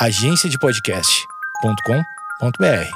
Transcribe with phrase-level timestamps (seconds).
[0.00, 2.88] agenciadepodcast.com.br.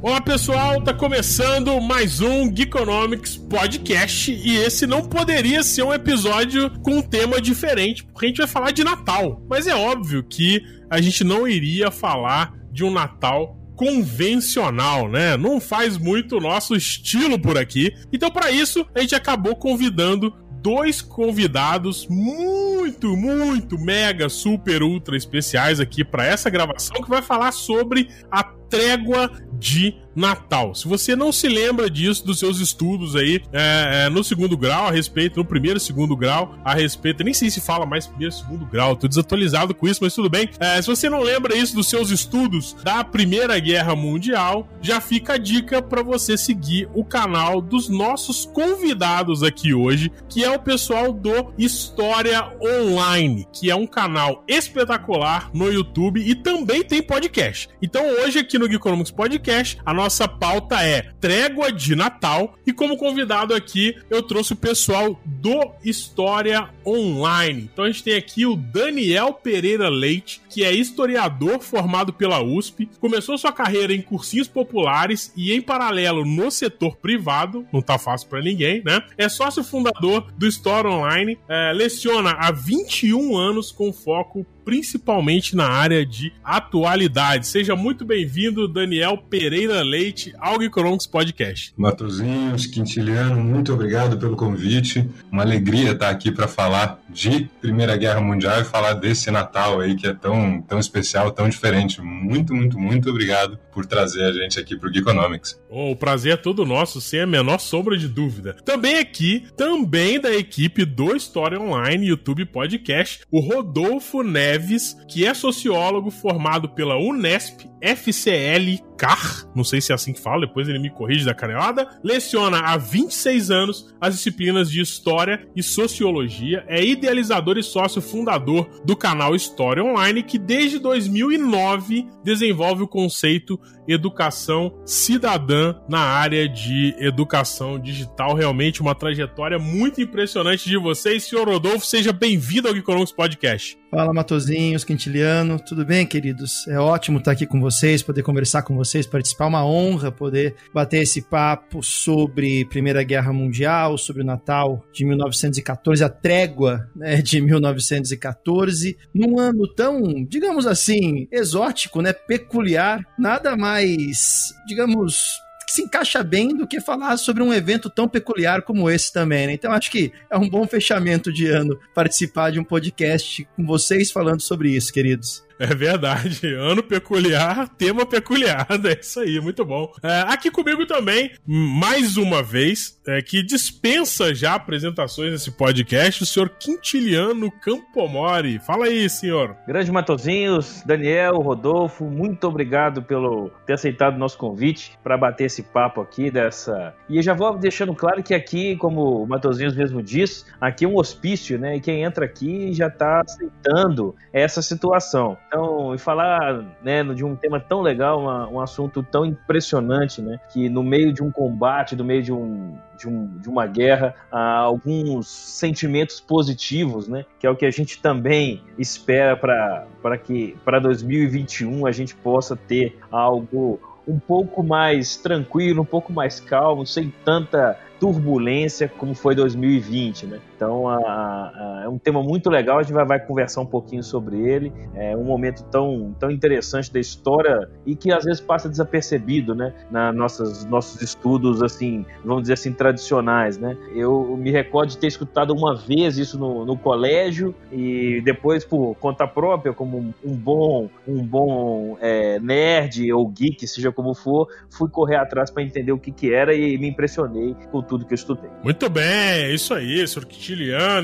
[0.00, 6.70] Olá pessoal, tá começando mais um Geekonomics Podcast e esse não poderia ser um episódio
[6.82, 9.42] com um tema diferente, porque a gente vai falar de Natal.
[9.50, 15.36] Mas é óbvio que a gente não iria falar de um Natal convencional, né?
[15.36, 17.94] Não faz muito o nosso estilo por aqui.
[18.12, 25.78] Então, para isso, a gente acabou convidando dois convidados muito, muito, mega, super, ultra especiais
[25.78, 30.74] aqui para essa gravação que vai falar sobre a trégua de Natal.
[30.74, 34.88] Se você não se lembra disso, dos seus estudos aí é, é, no segundo grau
[34.88, 38.66] a respeito, no primeiro segundo grau a respeito, nem sei se fala mais primeiro segundo
[38.66, 40.50] grau, tô desatualizado com isso, mas tudo bem.
[40.58, 45.34] É, se você não lembra isso dos seus estudos da Primeira Guerra Mundial, já fica
[45.34, 50.58] a dica para você seguir o canal dos nossos convidados aqui hoje, que é o
[50.58, 57.68] pessoal do História Online, que é um canal espetacular no YouTube e também tem podcast.
[57.80, 62.54] Então hoje aqui no Geekonomics Podcast, a nossa pauta é Trégua de Natal.
[62.66, 67.68] E como convidado aqui, eu trouxe o pessoal do História Online.
[67.72, 72.88] Então a gente tem aqui o Daniel Pereira Leite, que é historiador formado pela USP,
[73.00, 78.28] começou sua carreira em cursinhos populares e em paralelo no setor privado, não tá fácil
[78.28, 79.02] para ninguém, né?
[79.16, 85.66] É sócio fundador do História Online, é, leciona há 21 anos com foco principalmente na
[85.66, 87.46] área de atualidade.
[87.46, 91.72] Seja muito bem-vindo, Daniel Pereira Leite, ao Economics Podcast.
[91.74, 95.08] Matozinhos, Quintiliano, muito obrigado pelo convite.
[95.32, 99.94] Uma alegria estar aqui para falar de Primeira Guerra Mundial e falar desse Natal aí
[99.94, 102.02] que é tão, tão especial, tão diferente.
[102.02, 105.58] Muito, muito, muito obrigado por trazer a gente aqui para o Economics.
[105.70, 108.56] Oh, o prazer é todo nosso, sem a menor sombra de dúvida.
[108.64, 115.24] Também aqui, também da equipe do História Online YouTube Podcast, o Rodolfo Neves Neves, que
[115.24, 120.68] é sociólogo formado pela Unesp, FCL CAR, não sei se é assim que fala, depois
[120.68, 126.64] ele me corrige da canelada, leciona há 26 anos as disciplinas de História e Sociologia,
[126.66, 133.58] é idealizador e sócio fundador do canal História Online, que desde 2009 desenvolve o conceito
[133.86, 138.34] Educação Cidadã na área de educação digital.
[138.34, 141.24] Realmente uma trajetória muito impressionante de vocês.
[141.24, 143.78] Senhor Rodolfo, seja bem-vindo ao Geekonomics Podcast.
[143.90, 146.68] Fala, Matozinhos, Quintiliano, tudo bem, queridos?
[146.68, 147.67] É ótimo estar aqui com vocês,
[148.04, 153.98] poder conversar com vocês, participar, uma honra poder bater esse papo sobre Primeira Guerra Mundial,
[153.98, 161.28] sobre o Natal de 1914, a trégua né, de 1914, num ano tão, digamos assim,
[161.30, 167.52] exótico, né, peculiar, nada mais, digamos, que se encaixa bem do que falar sobre um
[167.52, 169.52] evento tão peculiar como esse também, né?
[169.52, 174.10] Então acho que é um bom fechamento de ano participar de um podcast com vocês
[174.10, 175.46] falando sobre isso, queridos.
[175.58, 176.54] É verdade.
[176.54, 178.66] Ano peculiar, tema peculiar.
[178.88, 179.92] É isso aí, muito bom.
[180.02, 186.26] É, aqui comigo também, mais uma vez, é, que dispensa já apresentações nesse podcast, o
[186.26, 188.58] senhor Quintiliano Campomori.
[188.60, 189.56] Fala aí, senhor.
[189.66, 195.62] Grande Matozinhos, Daniel, Rodolfo, muito obrigado pelo ter aceitado o nosso convite para bater esse
[195.62, 196.94] papo aqui dessa.
[197.08, 200.96] E já vou deixando claro que aqui, como o Matozinhos mesmo disse, aqui é um
[200.96, 201.76] hospício, né?
[201.76, 205.36] E quem entra aqui já está aceitando essa situação.
[205.48, 210.38] Então, e falar né, de um tema tão legal, uma, um assunto tão impressionante, né?
[210.52, 214.14] Que no meio de um combate, no meio de, um, de, um, de uma guerra,
[214.30, 217.24] há alguns sentimentos positivos, né?
[217.38, 222.54] Que é o que a gente também espera para que para 2021 a gente possa
[222.54, 229.34] ter algo um pouco mais tranquilo, um pouco mais calmo, sem tanta turbulência como foi
[229.34, 230.40] 2020, né?
[230.58, 234.02] Então a, a, é um tema muito legal, a gente vai, vai, conversar um pouquinho
[234.02, 234.72] sobre ele.
[234.92, 239.72] É um momento tão, tão interessante da história e que às vezes passa desapercebido, né?
[239.88, 243.76] Na nossas nossos estudos assim, vamos dizer assim tradicionais, né?
[243.94, 248.96] Eu me recordo de ter escutado uma vez isso no, no colégio e depois por
[248.96, 254.90] conta própria, como um bom um bom é, nerd ou geek, seja como for, fui
[254.90, 258.16] correr atrás para entender o que que era e me impressionei com tudo que eu
[258.16, 258.50] estudei.
[258.64, 260.26] Muito bem, é isso aí, senhor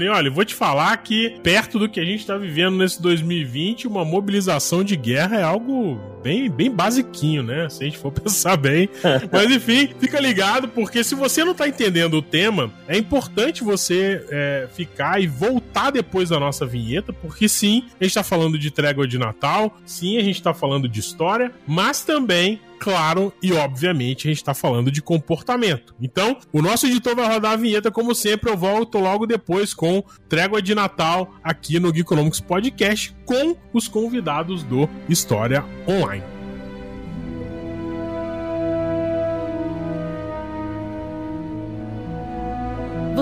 [0.05, 3.87] E olha, vou te falar que perto do que a gente está vivendo nesse 2020,
[3.87, 7.69] uma mobilização de guerra é algo bem, bem basiquinho, né?
[7.69, 8.88] Se a gente for pensar bem.
[9.31, 14.25] Mas enfim, fica ligado, porque se você não está entendendo o tema, é importante você
[14.31, 18.70] é, ficar e voltar depois da nossa vinheta, porque sim, a gente está falando de
[18.70, 24.28] trégua de Natal, sim, a gente está falando de história, mas também claro, e obviamente
[24.28, 25.94] a gente está falando de comportamento.
[25.98, 30.04] Então, o nosso editor vai rodar a vinheta, como sempre, eu volto logo depois com
[30.28, 36.44] Trégua de Natal aqui no Geekonomics Podcast com os convidados do História Online.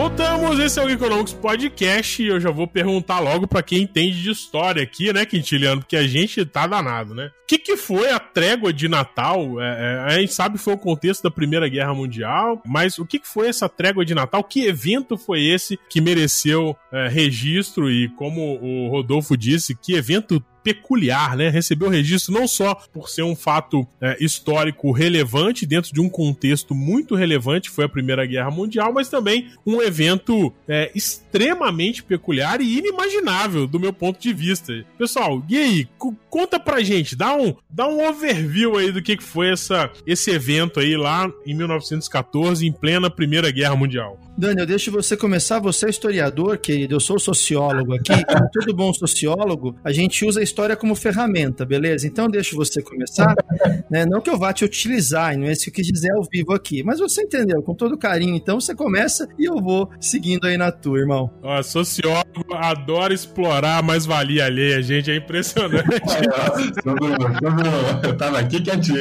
[0.00, 4.22] Voltamos, esse é o Economics Podcast e eu já vou perguntar logo para quem entende
[4.22, 5.82] de história aqui, né, Quintiliano?
[5.82, 7.26] Porque a gente tá danado, né?
[7.26, 9.60] O que, que foi a trégua de Natal?
[9.60, 9.66] É,
[10.08, 13.18] é, a gente sabe que foi o contexto da Primeira Guerra Mundial, mas o que,
[13.18, 14.42] que foi essa trégua de Natal?
[14.42, 20.42] Que evento foi esse que mereceu é, registro e, como o Rodolfo disse, que evento
[20.62, 21.48] peculiar, né?
[21.48, 26.74] Recebeu registro não só por ser um fato é, histórico relevante dentro de um contexto
[26.74, 32.78] muito relevante, foi a Primeira Guerra Mundial, mas também um evento é, extremamente peculiar e
[32.78, 34.84] inimaginável do meu ponto de vista.
[34.98, 35.88] Pessoal, e aí?
[36.28, 40.78] Conta pra gente, dá um, dá um overview aí do que foi essa, esse evento
[40.78, 44.18] aí lá em 1914, em plena Primeira Guerra Mundial.
[44.36, 45.58] Daniel, deixa você começar.
[45.60, 46.94] Você é historiador, querido.
[46.94, 48.12] Eu sou sociólogo aqui.
[48.26, 52.06] Como todo bom sociólogo, a gente usa a história como ferramenta, beleza?
[52.06, 53.34] Então deixa você começar.
[53.90, 54.06] Né?
[54.06, 56.52] Não que eu vá te utilizar, não é isso que eu quis dizer ao vivo
[56.52, 56.80] aqui.
[56.82, 58.36] Mas você entendeu, com todo carinho.
[58.36, 61.28] Então você começa e eu vou seguindo aí na tua, irmão.
[61.42, 65.10] Ó, sociólogo adora explorar a mais-valia alheia, gente.
[65.10, 65.88] É impressionante.
[68.04, 69.00] eu tava aqui quietinho.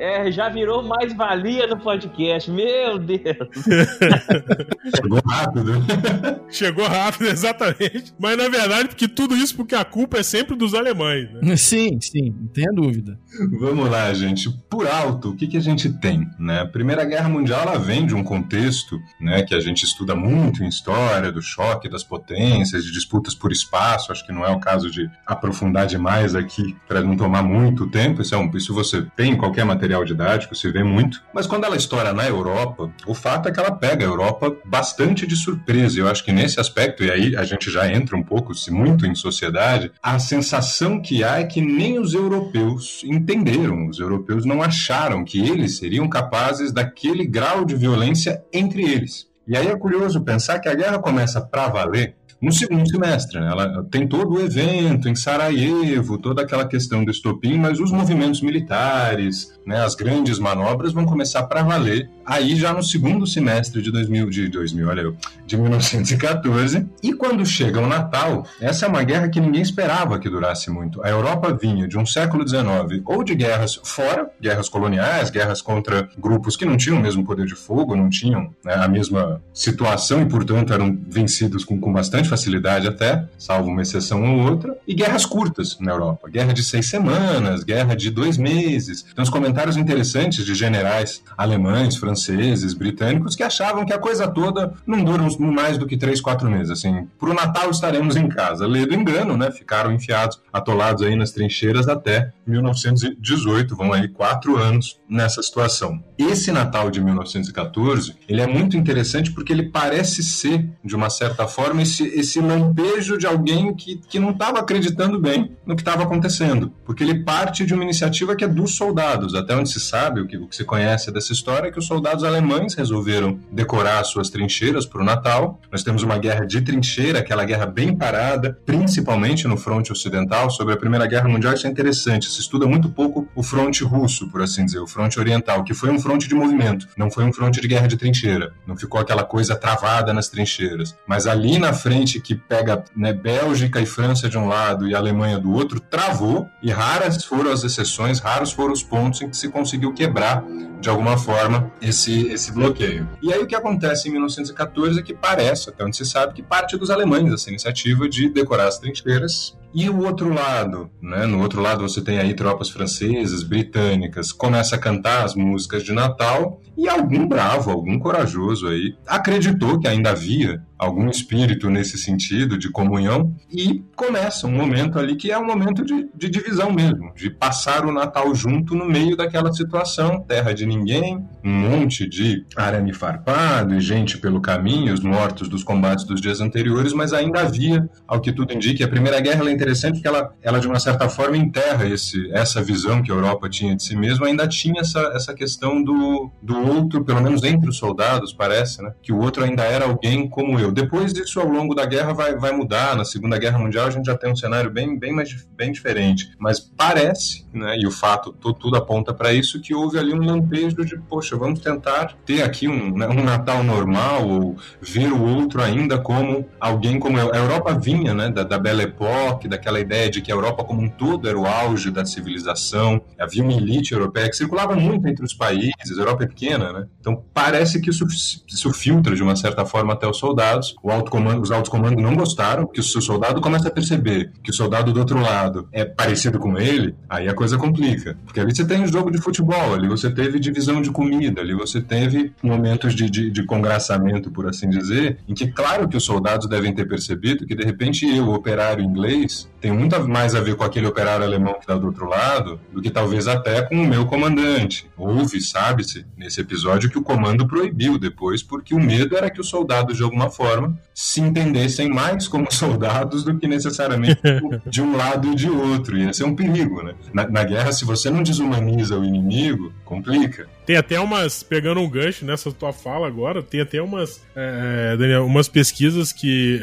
[0.00, 2.50] É, já virou mais valia no podcast.
[2.50, 3.20] Meu Deus.
[4.96, 5.72] Chegou rápido.
[6.48, 8.14] Chegou rápido, exatamente.
[8.18, 11.30] Mas na verdade, porque tudo isso porque a culpa é sempre dos alemães.
[11.34, 11.54] Né?
[11.60, 13.18] Sim, sim, não tenha dúvida.
[13.60, 14.48] Vamos lá, gente.
[14.70, 16.26] Por alto, o que, que a gente tem?
[16.38, 16.60] Né?
[16.60, 20.64] A Primeira Guerra Mundial ela vem de um contexto né, que a gente estuda muito
[20.64, 24.10] em história, do choque das potências, de disputas por espaço.
[24.10, 28.22] Acho que não é o caso de aprofundar demais aqui para não tomar muito tempo.
[28.22, 31.22] Isso, é um, isso você tem em qualquer matéria material didático, se vê muito.
[31.34, 35.26] Mas quando ela estoura na Europa, o fato é que ela pega a Europa bastante
[35.26, 35.98] de surpresa.
[35.98, 39.06] Eu acho que nesse aspecto, e aí a gente já entra um pouco, se muito
[39.06, 43.88] em sociedade, a sensação que há é que nem os europeus entenderam.
[43.88, 49.28] Os europeus não acharam que eles seriam capazes daquele grau de violência entre eles.
[49.46, 53.38] E aí é curioso pensar que a guerra começa para valer no segundo semestre.
[53.38, 53.48] Né?
[53.50, 58.40] Ela tem todo o evento em Sarajevo, toda aquela questão do estopim, mas os movimentos
[58.40, 63.90] militares, né, as grandes manobras vão começar para valer aí já no segundo semestre de
[63.90, 66.86] 2000, de 2000, olha eu, de 1914.
[67.02, 71.02] E quando chega o Natal, essa é uma guerra que ninguém esperava que durasse muito.
[71.04, 76.08] A Europa vinha de um século XIX ou de guerras fora, guerras coloniais, guerras contra
[76.16, 80.22] grupos que não tinham o mesmo poder de fogo, não tinham né, a mesma situação
[80.22, 84.94] e, portanto, eram vencidos com, com bastante facilidade até, salvo uma exceção ou outra, e
[84.94, 86.28] guerras curtas na Europa.
[86.30, 89.02] Guerra de seis semanas, guerra de dois meses.
[89.02, 94.72] Tem uns comentários interessantes de generais alemães, franceses, britânicos, que achavam que a coisa toda
[94.86, 96.70] não dura mais do que três, quatro meses.
[96.70, 98.66] Assim, pro Natal estaremos em casa.
[98.66, 99.50] Ledo engano, né?
[99.50, 103.76] Ficaram enfiados, atolados aí nas trincheiras até 1918.
[103.76, 106.02] Vão aí quatro anos nessa situação.
[106.16, 111.46] Esse Natal de 1914, ele é muito interessante porque ele parece ser, de uma certa
[111.46, 116.02] forma, esse, esse lampejo de alguém que, que não estava acreditando bem no que estava
[116.02, 119.34] acontecendo, porque ele parte de uma iniciativa que é dos soldados.
[119.34, 121.86] Até onde se sabe, o que, o que se conhece dessa história, é que os
[121.86, 125.60] soldados alemães resolveram decorar suas trincheiras para o Natal.
[125.70, 130.50] Nós temos uma guerra de trincheira, aquela guerra bem parada, principalmente no fronte ocidental.
[130.50, 132.30] Sobre a Primeira Guerra Mundial, isso é interessante.
[132.30, 135.90] Se estuda muito pouco o fronte russo, por assim dizer, o fronte oriental, que foi
[135.90, 138.52] um fronte de movimento, não foi um fronte de guerra de trincheira.
[138.66, 140.96] Não ficou aquela coisa travada nas trincheiras.
[141.06, 145.38] Mas ali na frente, que pega né, Bélgica e França de um lado e Alemanha
[145.38, 149.50] do outro, travou, e raras foram as exceções, raros foram os pontos em que se
[149.50, 150.42] conseguiu quebrar,
[150.80, 153.06] de alguma forma, esse, esse bloqueio.
[153.22, 156.42] E aí o que acontece em 1914 é que parece, até onde se sabe, que
[156.42, 161.26] parte dos alemães essa iniciativa de decorar as trincheiras e o outro lado, né?
[161.26, 165.92] No outro lado você tem aí tropas francesas, britânicas, começa a cantar as músicas de
[165.92, 172.56] Natal e algum bravo, algum corajoso aí acreditou que ainda havia algum espírito nesse sentido
[172.56, 177.12] de comunhão e começa um momento ali que é um momento de, de divisão mesmo,
[177.14, 182.46] de passar o Natal junto no meio daquela situação, terra de ninguém, um monte de
[182.56, 187.42] arame farpado e gente pelo caminho, os mortos dos combates dos dias anteriores, mas ainda
[187.42, 190.80] havia, ao que tudo indica, a Primeira Guerra é interessante porque ela, ela de uma
[190.80, 194.80] certa forma enterra esse, essa visão que a Europa tinha de si mesma, ainda tinha
[194.80, 198.94] essa, essa questão do, do outro, pelo menos entre os soldados, parece, né?
[199.02, 200.69] que o outro ainda era alguém como eu.
[200.72, 202.96] Depois disso, ao longo da guerra, vai, vai mudar.
[202.96, 206.30] Na Segunda Guerra Mundial, a gente já tem um cenário bem, bem, mais, bem diferente.
[206.38, 210.24] Mas parece, né, e o fato, tudo, tudo aponta para isso, que houve ali um
[210.24, 215.22] lampejo de, poxa, vamos tentar ter aqui um, né, um Natal normal, ou ver o
[215.22, 217.32] outro ainda como alguém como eu.
[217.32, 220.82] A Europa vinha né, da, da Belle Époque, daquela ideia de que a Europa como
[220.82, 225.24] um todo era o auge da civilização, havia uma elite europeia que circulava muito entre
[225.24, 226.86] os países, a Europa é pequena, né?
[227.00, 228.06] Então parece que isso,
[228.48, 230.18] isso filtra de uma certa forma até os
[230.60, 230.76] soldados.
[230.82, 234.30] O alto comando, os altos comandos não gostaram, que o seu soldado começa a perceber
[234.42, 238.16] que o soldado do outro lado é parecido com ele, aí a coisa complica.
[238.24, 241.54] Porque ali você tem um jogo de futebol, ali você teve divisão de comida, ali
[241.54, 246.04] você teve momentos de, de, de congraçamento, por assim dizer, em que claro que os
[246.04, 250.56] soldados devem ter percebido que de repente eu, operário inglês, tem muito mais a ver
[250.56, 253.86] com aquele operário alemão que está do outro lado do que talvez até com o
[253.86, 254.88] meu comandante.
[254.96, 259.48] Houve, sabe-se, nesse episódio que o comando proibiu depois, porque o medo era que os
[259.48, 260.49] soldados, de alguma forma,
[260.94, 264.20] se entendessem mais como soldados do que necessariamente
[264.66, 265.98] de um lado e de outro.
[265.98, 266.94] Ia ser um perigo, né?
[267.12, 270.48] Na, na guerra, se você não desumaniza o inimigo, complica.
[270.70, 275.26] Tem até umas, pegando um gancho nessa tua fala agora, tem até umas, é, Daniel,
[275.26, 276.60] umas pesquisas que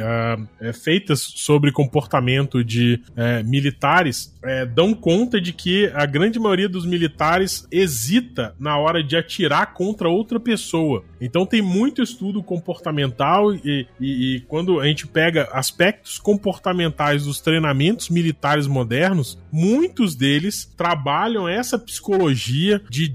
[0.61, 6.69] é, feitas sobre comportamento de é, militares é, dão conta de que a grande maioria
[6.69, 11.03] dos militares hesita na hora de atirar contra outra pessoa.
[11.19, 17.41] Então tem muito estudo comportamental e, e, e quando a gente pega aspectos comportamentais dos
[17.41, 23.09] treinamentos militares modernos, muitos deles trabalham essa psicologia de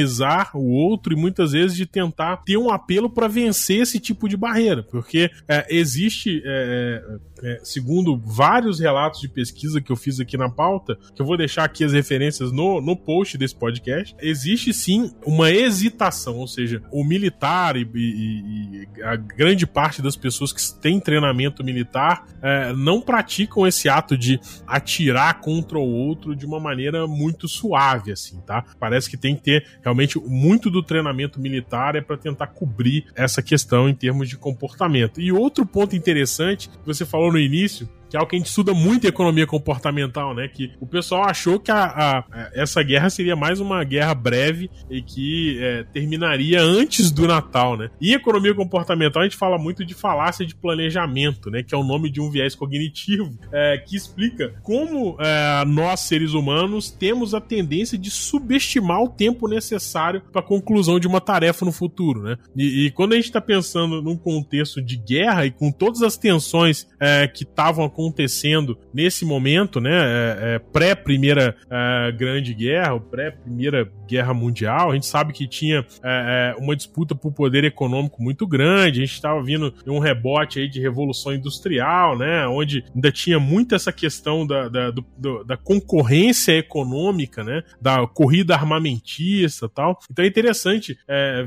[0.00, 4.28] desumanizar o outro e muitas vezes de tentar ter um apelo para vencer esse tipo
[4.28, 7.02] de barreira, porque é, existe é,
[7.42, 11.36] é, segundo vários relatos de pesquisa que eu fiz aqui na pauta, que eu vou
[11.36, 16.82] deixar aqui as referências no, no post desse podcast, existe sim uma hesitação, ou seja,
[16.90, 22.72] o militar e, e, e a grande parte das pessoas que têm treinamento militar é,
[22.72, 28.40] não praticam esse ato de atirar contra o outro de uma maneira muito suave, assim,
[28.40, 28.64] tá?
[28.78, 33.42] Parece que tem que ter realmente muito do treinamento militar é para tentar cobrir essa
[33.42, 35.20] questão em termos de comportamento.
[35.20, 38.74] E outro ponto interessante você falou no início, que é o que a gente estuda
[38.74, 40.48] muito em economia comportamental, né?
[40.48, 45.00] Que o pessoal achou que a, a, essa guerra seria mais uma guerra breve e
[45.00, 47.88] que é, terminaria antes do Natal, né?
[48.00, 51.62] E economia comportamental a gente fala muito de falácia de planejamento, né?
[51.62, 56.32] Que é o nome de um viés cognitivo é, que explica como é, nós, seres
[56.32, 61.64] humanos, temos a tendência de subestimar o tempo necessário para a conclusão de uma tarefa
[61.64, 62.36] no futuro, né?
[62.56, 66.16] E, e quando a gente está pensando num contexto de guerra e com todas as
[66.16, 69.90] tensões é, que estavam acontecendo acontecendo nesse momento, né?
[69.92, 74.90] É, é, pré-primeira é, Grande Guerra, pré-primeira Guerra Mundial.
[74.90, 79.00] A gente sabe que tinha é, é, uma disputa por poder econômico muito grande.
[79.00, 82.46] A gente estava vindo de um rebote aí de revolução industrial, né?
[82.48, 87.62] Onde ainda tinha muito essa questão da, da, do, da concorrência econômica, né?
[87.80, 89.98] Da corrida armamentista tal.
[90.10, 90.98] Então é interessante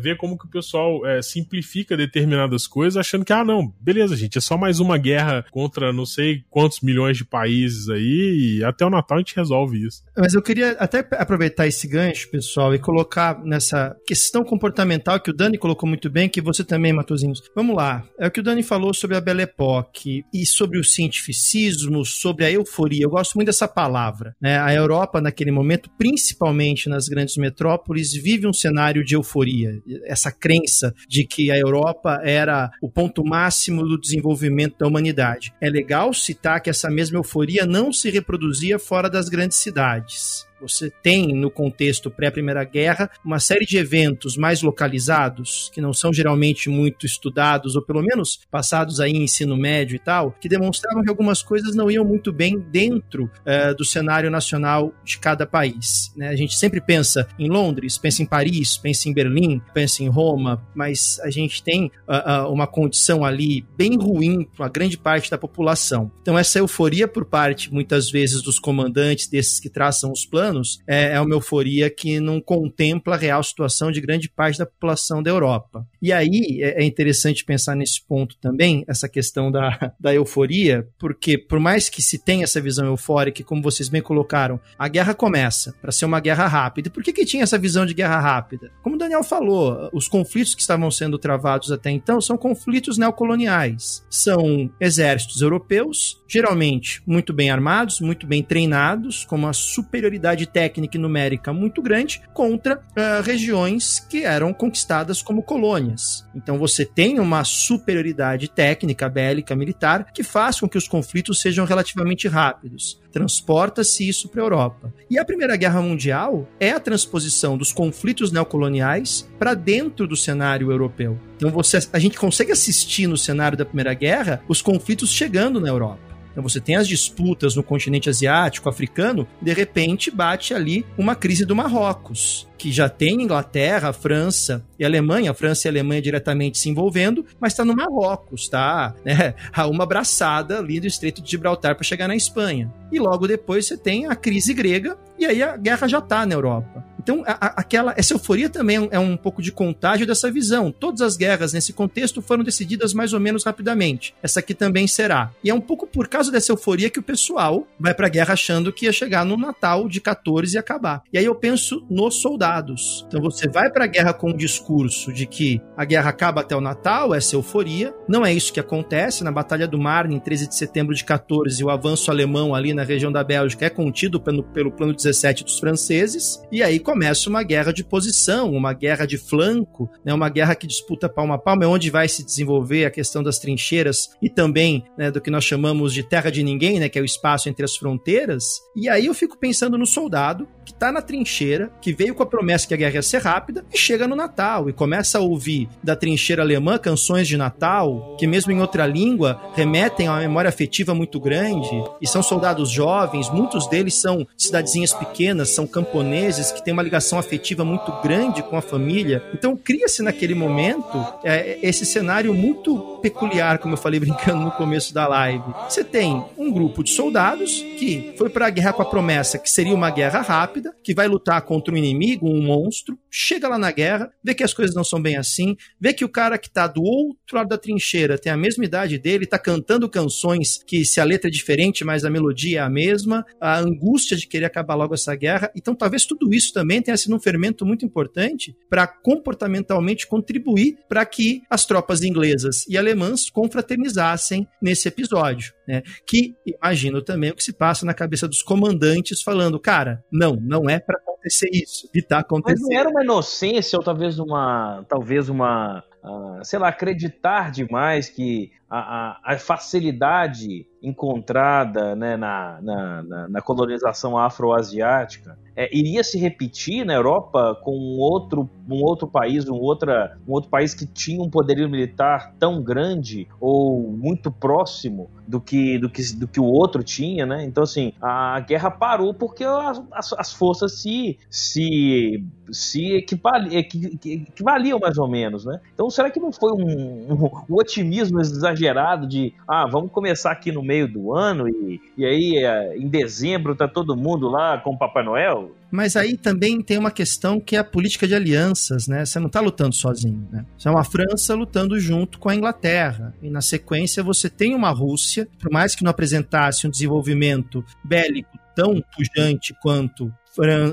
[0.02, 4.42] ver como que o pessoal simplifica determinadas coisas, achando que, ah, não, beleza, gente, é
[4.42, 8.90] só mais uma guerra contra não sei quantos milhões de países aí, e até o
[8.90, 10.04] Natal a gente resolve isso.
[10.18, 15.34] Mas eu queria até aproveitar esse gancho, pessoal, e colocar nessa questão comportamental que o
[15.34, 17.42] Dani colocou muito bem, que você também, Matosinhos.
[17.56, 18.04] Vamos lá.
[18.20, 22.46] É o que o Dani falou sobre a Belle Époque e sobre o cientificismo, sobre
[22.46, 23.04] a euforia.
[23.04, 24.36] Eu gosto muito dessa palavra.
[24.42, 24.60] Né?
[24.60, 29.72] A Europa, naquele momento, principalmente nas grandes metrópoles, vive um cenário de euforia.
[30.06, 35.54] Essa crença de que a Europa era o ponto máximo do desenvolvimento da humanidade.
[35.62, 40.48] É legal se citar que essa mesma euforia não se reproduzia fora das grandes cidades.
[40.68, 46.14] Você tem no contexto pré-Primeira Guerra uma série de eventos mais localizados, que não são
[46.14, 51.04] geralmente muito estudados, ou pelo menos passados aí em ensino médio e tal, que demonstravam
[51.04, 56.12] que algumas coisas não iam muito bem dentro uh, do cenário nacional de cada país.
[56.16, 56.30] Né?
[56.30, 60.66] A gente sempre pensa em Londres, pensa em Paris, pensa em Berlim, pensa em Roma,
[60.74, 65.38] mas a gente tem uh, uh, uma condição ali bem ruim para grande parte da
[65.38, 66.12] população.
[66.22, 70.80] Então, essa euforia por parte, muitas vezes, dos comandantes, desses que traçam os planos, anos,
[70.88, 75.22] é, é uma euforia que não contempla a real situação de grande parte da população
[75.22, 75.86] da Europa.
[76.02, 81.38] E aí é, é interessante pensar nesse ponto também, essa questão da, da euforia, porque
[81.38, 85.74] por mais que se tenha essa visão eufórica, como vocês bem colocaram, a guerra começa
[85.82, 86.90] para ser uma guerra rápida.
[86.90, 88.72] Por que, que tinha essa visão de guerra rápida?
[88.82, 94.06] Como o Daniel falou, os conflitos que estavam sendo travados até então são conflitos neocoloniais.
[94.10, 101.00] São exércitos europeus, geralmente muito bem armados, muito bem treinados, com uma superioridade técnica e
[101.00, 106.26] numérica muito grande, contra uh, regiões que eram conquistadas como colônias.
[106.36, 111.66] Então você tem uma superioridade técnica, bélica, militar, que faz com que os conflitos sejam
[111.66, 114.94] relativamente rápidos transporta-se isso para a Europa.
[115.08, 120.72] E a Primeira Guerra Mundial é a transposição dos conflitos neocoloniais para dentro do cenário
[120.72, 121.18] europeu.
[121.38, 125.70] Então você, a gente consegue assistir no cenário da Primeira Guerra os conflitos chegando na
[125.70, 126.00] Europa.
[126.34, 131.46] Então você tem as disputas no continente asiático, africano, de repente bate ali uma crise
[131.46, 137.26] do Marrocos que já tem Inglaterra, França e Alemanha, França e Alemanha diretamente se envolvendo,
[137.38, 138.96] mas está no Marrocos, tá?
[139.04, 139.36] Né?
[139.52, 142.74] A uma braçada ali do Estreito de Gibraltar para chegar na Espanha.
[142.90, 146.36] E logo depois você tem a crise grega e aí a guerra já está na
[146.36, 146.86] Europa.
[147.04, 150.72] Então, a, a, aquela essa euforia também é um pouco de contágio dessa visão.
[150.72, 154.16] Todas as guerras nesse contexto foram decididas mais ou menos rapidamente.
[154.24, 155.32] Essa aqui também será.
[155.44, 158.34] E é um pouco por causa dessa euforia que o pessoal vai para a guerra
[158.34, 161.04] achando que ia chegar no Natal de 14 e acabar.
[161.12, 163.06] E aí eu penso nos soldados.
[163.08, 166.56] Então você vai para a guerra com o discurso de que a guerra acaba até
[166.56, 167.94] o Natal, essa euforia.
[168.08, 169.24] Não é isso que acontece.
[169.24, 172.84] Na Batalha do Marne, em 13 de setembro de 14, o avanço alemão ali na
[172.84, 176.42] região da Bélgica é contido pelo, pelo plano 17 dos franceses.
[176.52, 180.68] E aí começa uma guerra de posição, uma guerra de flanco, né, uma guerra que
[180.68, 184.86] disputa palma a palma, é onde vai se desenvolver a questão das trincheiras e também
[184.96, 187.66] né, do que nós chamamos de terra de ninguém, né, que é o espaço entre
[187.66, 188.62] as fronteiras.
[188.76, 192.26] E aí eu fico pensando no soldado que está na trincheira, que veio com a
[192.26, 195.68] promessa que a guerra ia ser rápida e chega no Natal e começa a ouvir
[195.84, 200.50] da trincheira alemã canções de Natal, que mesmo em outra língua remetem a uma memória
[200.50, 201.70] afetiva muito grande,
[202.02, 207.20] e são soldados jovens, muitos deles são cidadezinhas pequenas, são camponeses que têm uma ligação
[207.20, 209.24] afetiva muito grande com a família.
[209.34, 214.94] Então cria-se naquele momento é, esse cenário muito peculiar, como eu falei brincando no começo
[214.94, 215.44] da live.
[215.68, 219.50] Você tem um grupo de soldados que foi para a guerra com a promessa que
[219.50, 223.58] seria uma guerra rápida rápida, que vai lutar contra um inimigo, um monstro, chega lá
[223.58, 226.50] na guerra, vê que as coisas não são bem assim, vê que o cara que
[226.50, 230.86] tá do outro lado da trincheira tem a mesma idade dele, tá cantando canções que
[230.86, 234.46] se a letra é diferente, mas a melodia é a mesma, a angústia de querer
[234.46, 235.52] acabar logo essa guerra.
[235.56, 241.06] Então talvez tudo isso também tenha sido um fermento muito importante para comportamentalmente contribuir para
[241.06, 245.54] que as tropas inglesas e alemãs confraternizassem nesse episódio.
[245.68, 245.82] Né?
[246.06, 250.70] Que imagino também o que se passa na cabeça dos comandantes falando, cara, não, não
[250.70, 251.90] é para acontecer isso.
[251.94, 252.62] E tá acontecendo.
[252.62, 258.10] Mas não era uma inocência ou talvez uma, talvez uma, uh, sei lá, acreditar demais
[258.10, 266.18] que a, a, a facilidade encontrada né, na, na, na, colonização afroasiática é, iria se
[266.18, 270.86] repetir na Europa com um outro, um outro país, um, outra, um outro país que
[270.86, 276.40] tinha um poderio militar tão grande ou muito próximo do que, do que, do que
[276.40, 277.44] o outro tinha, né?
[277.44, 284.98] Então, assim, a guerra parou porque as, as, as forças se, se, se equivaliam, mais
[284.98, 285.60] ou menos, né?
[285.74, 290.52] Então, será que não foi um, um, um otimismo exagerado de, ah, vamos começar aqui
[290.52, 294.72] no meio do ano e, e aí é, em dezembro tá todo mundo lá com
[294.72, 295.52] o Papai Noel?
[295.74, 299.04] Mas aí também tem uma questão que é a política de alianças, né?
[299.04, 300.46] Você não está lutando sozinho, né?
[300.56, 303.12] Você é uma França lutando junto com a Inglaterra.
[303.24, 308.38] E na sequência você tem uma Rússia, por mais que não apresentasse um desenvolvimento bélico
[308.56, 310.14] tão pujante quanto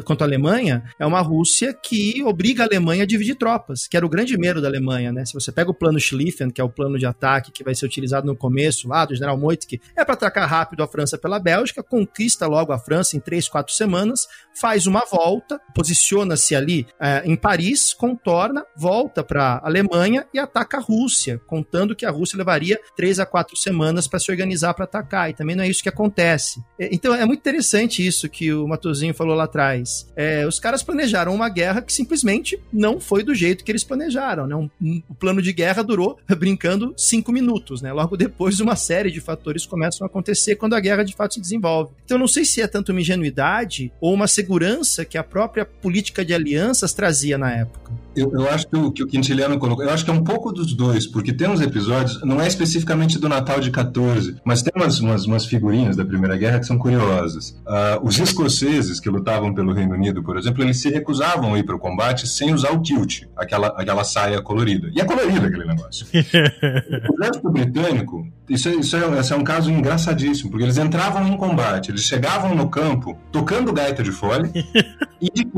[0.05, 4.07] quanto a Alemanha, é uma Rússia que obriga a Alemanha a dividir tropas, que era
[4.07, 5.25] o grande medo da Alemanha, né?
[5.25, 7.87] Se você pega o plano Schlieffen, que é o plano de ataque que vai ser
[7.87, 11.83] utilizado no começo lá do general Moitke, é para atacar rápido a França pela Bélgica,
[11.83, 14.27] conquista logo a França em três, quatro semanas,
[14.59, 20.79] faz uma volta, posiciona-se ali é, em Paris, contorna, volta para a Alemanha e ataca
[20.79, 24.85] a Rússia, contando que a Rússia levaria três a quatro semanas para se organizar para
[24.85, 26.63] atacar, e também não é isso que acontece.
[26.79, 30.07] Então é muito interessante isso que o Matosinho falou lá atrás.
[30.17, 34.47] É, os caras planejaram uma guerra que simplesmente não foi do jeito que eles planejaram.
[34.47, 34.55] Né?
[34.55, 37.83] Um, um, o plano de guerra durou, brincando, cinco minutos.
[37.83, 37.93] Né?
[37.93, 41.41] Logo depois, uma série de fatores começam a acontecer quando a guerra de fato se
[41.41, 41.93] desenvolve.
[42.05, 46.25] Então, não sei se é tanto uma ingenuidade ou uma segurança que a própria política
[46.25, 47.93] de alianças trazia na época.
[48.15, 50.53] Eu, eu acho que o, que o Quintiliano colocou, eu acho que é um pouco
[50.53, 54.73] dos dois, porque tem uns episódios, não é especificamente do Natal de 14, mas tem
[54.75, 57.51] umas, umas, umas figurinhas da Primeira Guerra que são curiosas.
[57.67, 61.65] Uh, os escoceses que lutavam pelo Reino Unido, por exemplo, eles se recusavam a ir
[61.65, 64.91] para o combate sem usar o kilt, aquela, aquela saia colorida.
[64.93, 66.07] E é colorida aquele negócio.
[66.13, 71.27] o exército britânico, isso, é, isso, é, isso é um caso engraçadíssimo, porque eles entravam
[71.27, 74.51] em combate, eles chegavam no campo tocando gaita de fole
[75.23, 75.49] e de.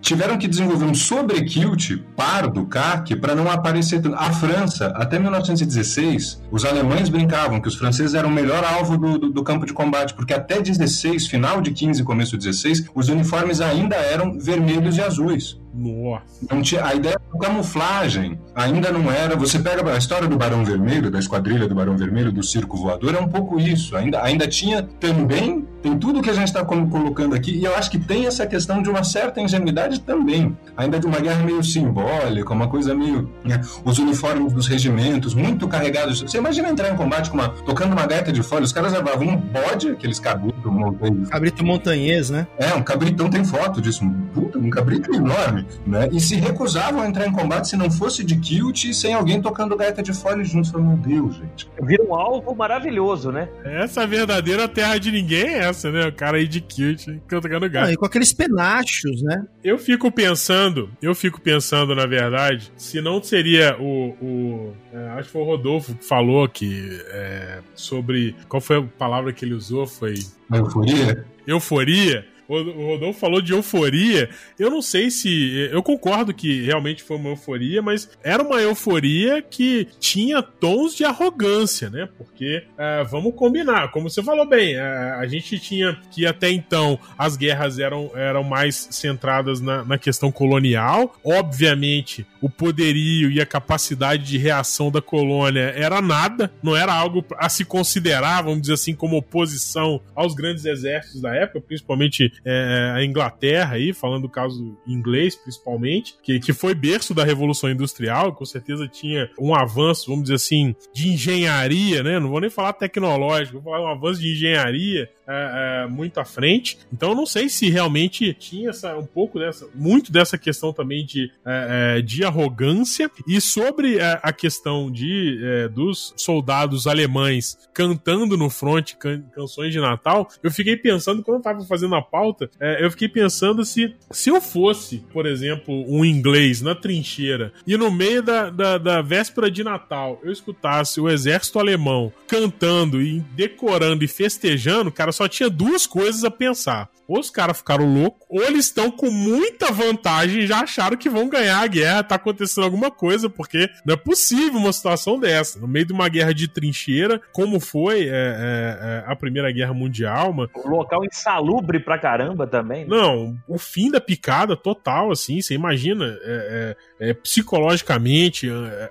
[0.00, 4.02] Tiveram que desenvolver um sobre-kilt pardo, caque, para não aparecer.
[4.16, 9.18] A França, até 1916, os alemães brincavam que os franceses eram o melhor alvo do,
[9.18, 13.08] do, do campo de combate, porque até 16, final de 15 começo de 16, os
[13.08, 15.61] uniformes ainda eram vermelhos e azuis.
[15.74, 16.62] Nossa.
[16.62, 19.34] Tinha, a ideia da camuflagem ainda não era.
[19.36, 23.14] Você pega a história do Barão Vermelho, da esquadrilha do Barão Vermelho, do circo voador,
[23.14, 23.96] é um pouco isso.
[23.96, 27.90] Ainda, ainda tinha também, tem tudo que a gente está colocando aqui, e eu acho
[27.90, 30.56] que tem essa questão de uma certa ingenuidade também.
[30.76, 33.30] Ainda de uma guerra meio simbólica, uma coisa meio.
[33.44, 36.20] Né, os uniformes dos regimentos, muito carregados.
[36.20, 39.28] Você imagina entrar em combate com uma, tocando uma gaita de folha, os caras levavam
[39.28, 41.28] um bode, aqueles cabrito montanhês.
[41.28, 42.46] Cabrito montanhês, né?
[42.58, 44.04] É, um cabritão tem foto disso.
[44.04, 46.08] Um, puta, um cabrito enorme né?
[46.12, 49.40] E se recusavam a entrar em combate se não fosse de kilt e sem alguém
[49.40, 50.12] tocando gaita de
[50.44, 50.70] juntos.
[50.70, 51.68] Falei, meu Deus, gente.
[51.82, 53.48] Vira um alvo maravilhoso, né?
[53.64, 56.06] Essa verdadeira terra de ninguém é essa, né?
[56.06, 57.88] O cara aí de kilt tocando gaita.
[57.88, 59.44] Ah, e com aqueles penachos, né?
[59.64, 64.16] Eu fico pensando, eu fico pensando, na verdade, se não seria o.
[64.20, 68.36] o é, acho que foi o Rodolfo que falou que é, sobre.
[68.48, 69.86] Qual foi a palavra que ele usou?
[69.86, 70.14] Foi.
[70.52, 71.26] Euforia?
[71.46, 74.28] Euforia o Rodolfo falou de euforia.
[74.58, 75.68] Eu não sei se.
[75.70, 81.04] Eu concordo que realmente foi uma euforia, mas era uma euforia que tinha tons de
[81.04, 82.08] arrogância, né?
[82.16, 86.98] Porque, é, vamos combinar, como você falou bem, é, a gente tinha que até então
[87.16, 91.14] as guerras eram, eram mais centradas na, na questão colonial.
[91.24, 97.24] Obviamente, o poderio e a capacidade de reação da colônia era nada, não era algo
[97.38, 102.92] a se considerar, vamos dizer assim, como oposição aos grandes exércitos da época, principalmente é,
[102.94, 108.34] a Inglaterra aí, falando do caso inglês principalmente, que, que foi berço da Revolução Industrial,
[108.34, 112.18] com certeza tinha um avanço, vamos dizer assim, de engenharia, né?
[112.18, 116.24] Não vou nem falar tecnológico, vou falar um avanço de engenharia é, é, muito à
[116.24, 116.78] frente.
[116.92, 121.04] Então eu não sei se realmente tinha essa, um pouco dessa, muito dessa questão também
[121.04, 123.10] de, é, é de arrogância.
[123.26, 129.72] E sobre é, a questão de é, dos soldados alemães cantando no front can, canções
[129.72, 133.94] de Natal, eu fiquei pensando, quando eu tava fazendo a pauta, eu fiquei pensando se,
[134.10, 139.02] se eu fosse, por exemplo, um inglês na trincheira e no meio da, da, da
[139.02, 145.28] véspera de Natal eu escutasse o exército alemão cantando e decorando e festejando, cara, só
[145.28, 146.88] tinha duas coisas a pensar.
[147.12, 151.10] Ou os caras ficaram loucos, ou eles estão com muita vantagem e já acharam que
[151.10, 155.60] vão ganhar a guerra, tá acontecendo alguma coisa, porque não é possível uma situação dessa.
[155.60, 159.74] No meio de uma guerra de trincheira, como foi é, é, é, a Primeira Guerra
[159.74, 160.30] Mundial.
[160.30, 160.48] Uma...
[160.64, 162.86] Um local insalubre pra caramba também.
[162.86, 162.96] Né?
[162.96, 168.48] Não, o fim da picada total, assim, você imagina, é, é, é psicologicamente,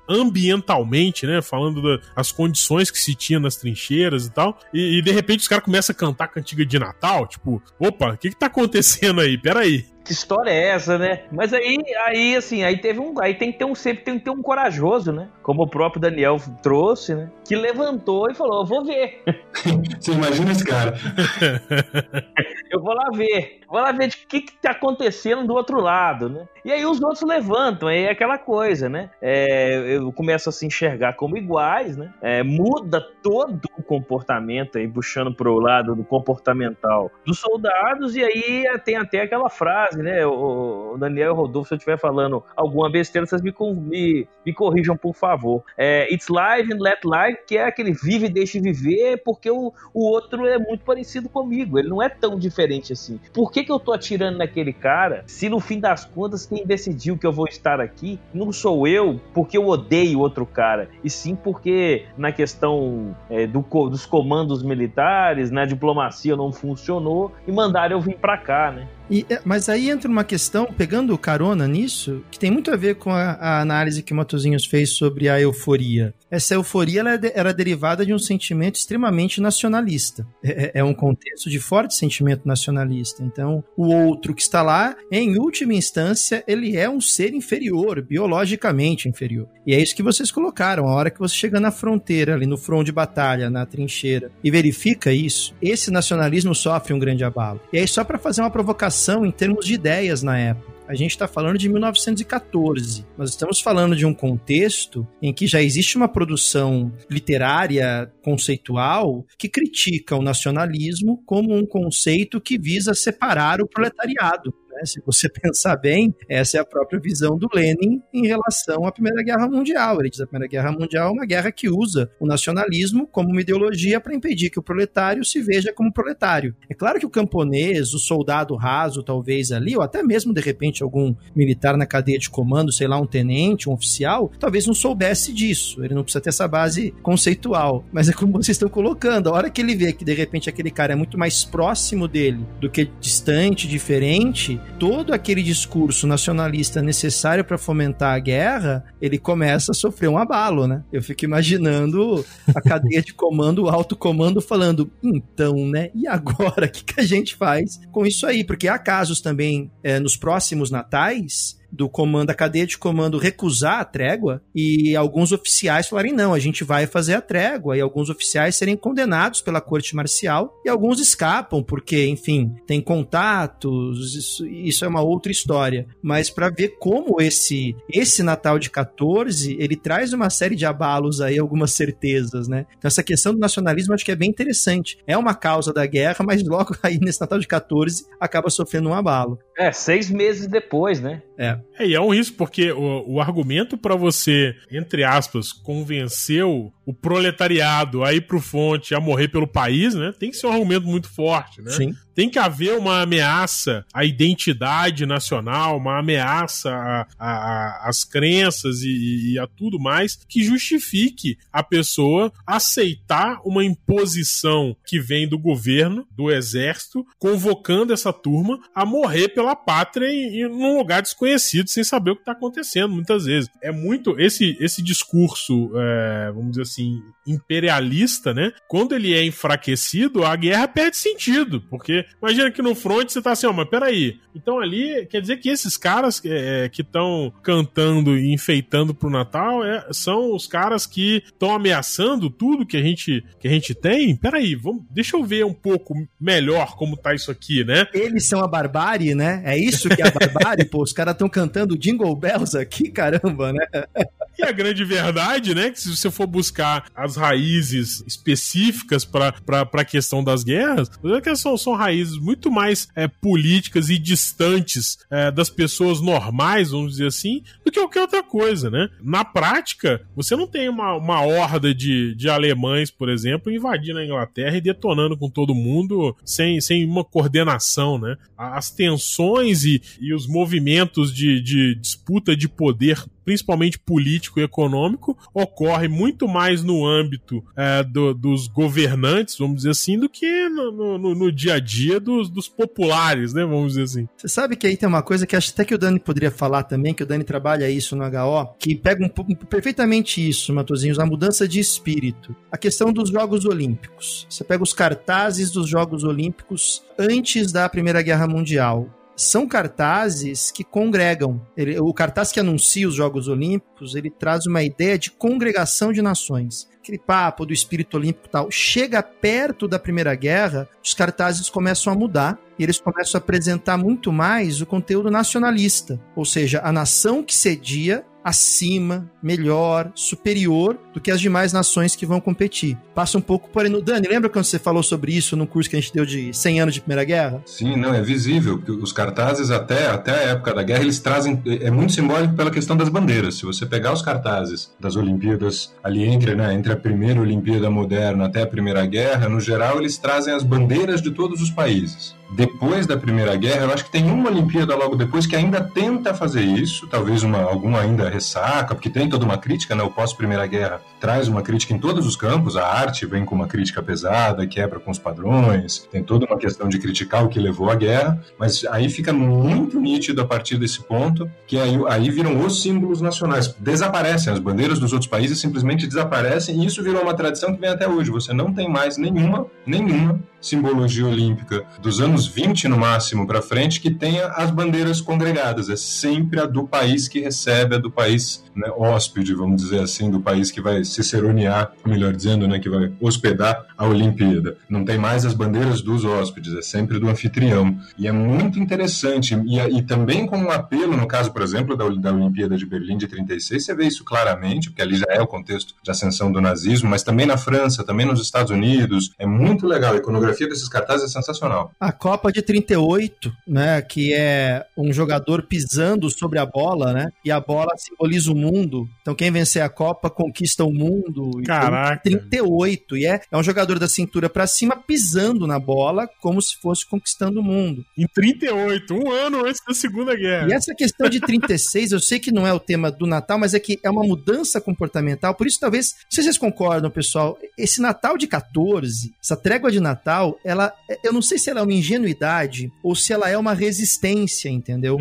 [0.07, 5.09] ambientalmente, né, falando das condições que se tinha nas trincheiras e tal, e, e de
[5.09, 8.47] repente os caras começam a cantar cantiga de Natal, tipo, opa, o que que tá
[8.47, 9.37] acontecendo aí?
[9.37, 9.85] Peraí.
[10.03, 11.23] Que história é essa, né?
[11.31, 14.25] Mas aí, aí assim, aí teve um, aí tem que ter um sempre tem que
[14.25, 15.29] ter um corajoso, né?
[15.43, 17.29] Como o próprio Daniel trouxe, né?
[17.45, 19.21] Que levantou e falou: "Vou ver".
[19.99, 20.93] Você imagina esse cara?
[22.71, 23.59] eu vou lá ver.
[23.69, 26.47] Vou lá ver de que que tá acontecendo do outro lado, né?
[26.63, 29.09] E aí os outros levantam, aí é aquela coisa, né?
[29.21, 32.11] É, eu começo a se enxergar como iguais, né?
[32.21, 38.65] É, muda todo o comportamento aí, puxando pro lado do comportamental dos soldados, e aí
[38.83, 40.25] tem até aquela frase, né?
[40.25, 45.13] O, Daniel Rodolfo, se eu estiver falando alguma besteira, vocês me, me, me corrijam, por
[45.13, 45.63] favor.
[45.77, 49.73] É, It's live and let live, que é aquele vive e deixe viver, porque o,
[49.93, 53.19] o outro é muito parecido comigo, ele não é tão diferente assim.
[53.33, 57.17] Por que, que eu tô atirando naquele cara se no fim das contas quem decidiu
[57.17, 61.35] que eu vou estar aqui não sou eu porque eu odeio outro cara, e sim
[61.35, 68.01] porque na questão é, do, dos comandos militares, na diplomacia não funcionou e mandaram eu
[68.01, 68.87] vir para cá, né?
[69.11, 72.95] E, é, mas aí entra uma questão, pegando carona nisso, que tem muito a ver
[72.95, 76.13] com a, a análise que o Matozinhos fez sobre a euforia.
[76.29, 80.25] Essa euforia ela é era derivada de um sentimento extremamente nacionalista.
[80.41, 83.21] É, é, é, um contexto de forte sentimento nacionalista.
[83.21, 89.09] Então, o outro que está lá, em última instância, ele é um ser inferior, biologicamente
[89.09, 89.49] inferior.
[89.67, 90.87] E é isso que vocês colocaram.
[90.87, 94.49] A hora que você chega na fronteira, ali no front de batalha, na trincheira, e
[94.49, 97.59] verifica isso, esse nacionalismo sofre um grande abalo.
[97.73, 100.71] E aí, só para fazer uma provocação em termos de ideias na época.
[100.87, 103.05] a gente está falando de 1914.
[103.17, 109.47] Nós estamos falando de um contexto em que já existe uma produção literária conceitual que
[109.47, 114.53] critica o nacionalismo como um conceito que visa separar o proletariado.
[114.73, 114.85] Né?
[114.85, 119.23] Se você pensar bem, essa é a própria visão do Lenin em relação à Primeira
[119.23, 119.99] Guerra Mundial.
[119.99, 123.41] Ele diz a Primeira Guerra Mundial é uma guerra que usa o nacionalismo como uma
[123.41, 126.55] ideologia para impedir que o proletário se veja como proletário.
[126.69, 130.83] É claro que o camponês, o soldado raso, talvez ali, ou até mesmo de repente
[130.83, 135.33] algum militar na cadeia de comando, sei lá, um tenente, um oficial, talvez não soubesse
[135.33, 135.83] disso.
[135.83, 137.83] Ele não precisa ter essa base conceitual.
[137.91, 139.29] Mas é como vocês estão colocando.
[139.29, 142.45] A hora que ele vê que de repente aquele cara é muito mais próximo dele
[142.59, 149.71] do que distante, diferente, todo aquele discurso nacionalista necessário para fomentar a guerra, ele começa
[149.71, 150.83] a sofrer um abalo, né?
[150.91, 155.91] Eu fico imaginando a cadeia de comando, o alto comando falando, então, né?
[155.93, 158.43] E agora, o que, que a gente faz com isso aí?
[158.43, 163.79] Porque há casos também é, nos próximos natais do comando, da cadeia de comando recusar
[163.79, 168.09] a trégua e alguns oficiais falarem não, a gente vai fazer a trégua e alguns
[168.09, 174.83] oficiais serem condenados pela corte marcial e alguns escapam porque, enfim, tem contatos, isso, isso
[174.85, 175.87] é uma outra história.
[176.01, 181.21] Mas para ver como esse esse Natal de 14, ele traz uma série de abalos
[181.21, 182.65] aí, algumas certezas, né?
[182.77, 184.97] Então essa questão do nacionalismo acho que é bem interessante.
[185.07, 188.93] É uma causa da guerra, mas logo aí nesse Natal de 14 acaba sofrendo um
[188.93, 189.39] abalo.
[189.57, 191.21] É, seis meses depois, né?
[191.37, 191.59] É.
[191.77, 196.71] É, e é um risco, porque o, o argumento para você, entre aspas, convencer o,
[196.85, 200.13] o proletariado a ir pro fonte, a morrer pelo país, né?
[200.17, 201.71] Tem que ser um argumento muito forte, né?
[201.71, 201.93] Sim.
[202.13, 209.47] Tem que haver uma ameaça à identidade nacional, uma ameaça às crenças e, e, a
[209.47, 217.05] tudo mais que justifique a pessoa aceitar uma imposição que vem do governo, do exército,
[217.17, 222.15] convocando essa turma a morrer pela pátria em, em num lugar desconhecido, sem saber o
[222.15, 223.49] que está acontecendo, muitas vezes.
[223.61, 228.51] É muito esse, esse discurso, é, vamos dizer assim, imperialista, né?
[228.67, 233.31] Quando ele é enfraquecido, a guerra perde sentido, porque imagina que no front você tá
[233.31, 234.19] assim, ó, mas peraí.
[234.35, 239.63] Então ali quer dizer que esses caras é, que estão cantando e enfeitando pro Natal
[239.63, 244.15] é, são os caras que estão ameaçando tudo que a gente que a gente tem.
[244.15, 247.87] Peraí, vamos, deixa eu ver um pouco melhor como tá isso aqui, né?
[247.93, 249.41] Eles são a barbárie, né?
[249.45, 250.81] É isso que é a barbárie, pô.
[250.81, 253.65] Os caras estão cantando Jingle Bells aqui, caramba, né?
[254.37, 259.35] E a grande verdade, né, que se você for buscar as raízes específicas para
[259.73, 260.89] a questão das guerras,
[261.21, 266.93] que são, são raízes muito mais é, políticas e distantes é, das pessoas normais, vamos
[266.93, 268.89] dizer assim, do que qualquer outra coisa, né?
[269.01, 274.05] Na prática, você não tem uma, uma horda de, de alemães, por exemplo, invadindo a
[274.05, 278.17] Inglaterra e detonando com todo mundo sem, sem uma coordenação, né?
[278.37, 285.17] As tensões e, e os movimentos de, de disputa de poder principalmente político e econômico,
[285.33, 290.97] ocorre muito mais no âmbito é, do, dos governantes, vamos dizer assim, do que no,
[290.97, 293.43] no, no dia a dia dos, dos, populares, né?
[293.45, 294.07] Vamos dizer assim.
[294.17, 296.63] Você sabe que aí tem uma coisa que acho até que o Dani poderia falar
[296.63, 301.05] também, que o Dani trabalha isso no HO, que pega um, perfeitamente isso, Matozinhos, a
[301.05, 302.35] mudança de espírito.
[302.51, 304.25] A questão dos Jogos Olímpicos.
[304.29, 310.63] Você pega os cartazes dos Jogos Olímpicos antes da Primeira Guerra Mundial são cartazes que
[310.63, 311.41] congregam.
[311.55, 316.01] Ele, o cartaz que anuncia os Jogos Olímpicos, ele traz uma ideia de congregação de
[316.01, 316.69] nações.
[316.81, 318.49] Aquele papo do espírito olímpico e tal.
[318.49, 323.77] Chega perto da Primeira Guerra, os cartazes começam a mudar e eles começam a apresentar
[323.77, 325.99] muito mais o conteúdo nacionalista.
[326.15, 332.05] Ou seja, a nação que cedia acima, melhor, superior do que as demais nações que
[332.05, 332.77] vão competir.
[332.93, 335.75] Passa um pouco por aí Dani, lembra quando você falou sobre isso no curso que
[335.75, 337.41] a gente deu de 100 anos de Primeira Guerra?
[337.45, 338.61] Sim, não, é visível.
[338.81, 342.75] Os cartazes até, até a época da guerra, eles trazem, é muito simbólico pela questão
[342.75, 343.35] das bandeiras.
[343.35, 348.25] Se você pegar os cartazes das Olimpíadas ali entre, né, entre a primeira Olimpíada moderna
[348.25, 352.87] até a Primeira Guerra, no geral eles trazem as bandeiras de todos os países depois
[352.87, 356.43] da Primeira Guerra, eu acho que tem uma Olimpíada logo depois que ainda tenta fazer
[356.43, 359.83] isso, talvez uma, alguma ainda ressaca, porque tem toda uma crítica, né?
[359.83, 363.47] O pós-Primeira Guerra traz uma crítica em todos os campos, a arte vem com uma
[363.47, 367.69] crítica pesada, quebra com os padrões, tem toda uma questão de criticar o que levou
[367.69, 372.45] à guerra, mas aí fica muito nítido a partir desse ponto que aí, aí viram
[372.45, 377.13] os símbolos nacionais, desaparecem, as bandeiras dos outros países simplesmente desaparecem e isso virou uma
[377.13, 382.20] tradição que vem até hoje, você não tem mais nenhuma, nenhuma simbologia olímpica dos anos
[382.27, 385.69] 20 no máximo para frente que tenha as bandeiras congregadas.
[385.69, 390.09] É sempre a do país que recebe, a do país né, hóspede, vamos dizer assim,
[390.09, 394.57] do país que vai ciceronear, melhor dizendo, né, que vai hospedar a Olimpíada.
[394.69, 397.77] Não tem mais as bandeiras dos hóspedes, é sempre do anfitrião.
[397.97, 399.35] E é muito interessante.
[399.45, 402.97] E, e também com um apelo, no caso, por exemplo, da, da Olimpíada de Berlim
[402.97, 406.41] de 36, você vê isso claramente, porque ali já é o contexto de ascensão do
[406.41, 409.11] nazismo, mas também na França, também nos Estados Unidos.
[409.17, 409.93] É muito legal.
[409.93, 411.71] A iconografia desses cartazes é sensacional.
[411.79, 417.31] A Copa de 38, né, que é um jogador pisando sobre a bola, né, e
[417.31, 418.87] a bola simboliza o mundo.
[419.01, 421.31] Então quem vencer a Copa conquista o mundo.
[421.39, 422.01] Então, Caraca.
[422.03, 426.57] 38 e é, é um jogador da cintura para cima pisando na bola como se
[426.59, 427.85] fosse conquistando o mundo.
[427.97, 430.47] Em 38, um ano antes da Segunda Guerra.
[430.49, 433.53] E essa questão de 36, eu sei que não é o tema do Natal, mas
[433.53, 435.33] é que é uma mudança comportamental.
[435.35, 439.71] Por isso, talvez, não sei se vocês concordam, pessoal, esse Natal de 14, essa trégua
[439.71, 443.37] de Natal, ela, eu não sei se ela é uma ingenuidade ou se ela é
[443.37, 444.97] uma resistência, entendeu?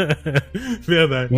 [0.80, 1.34] Verdade.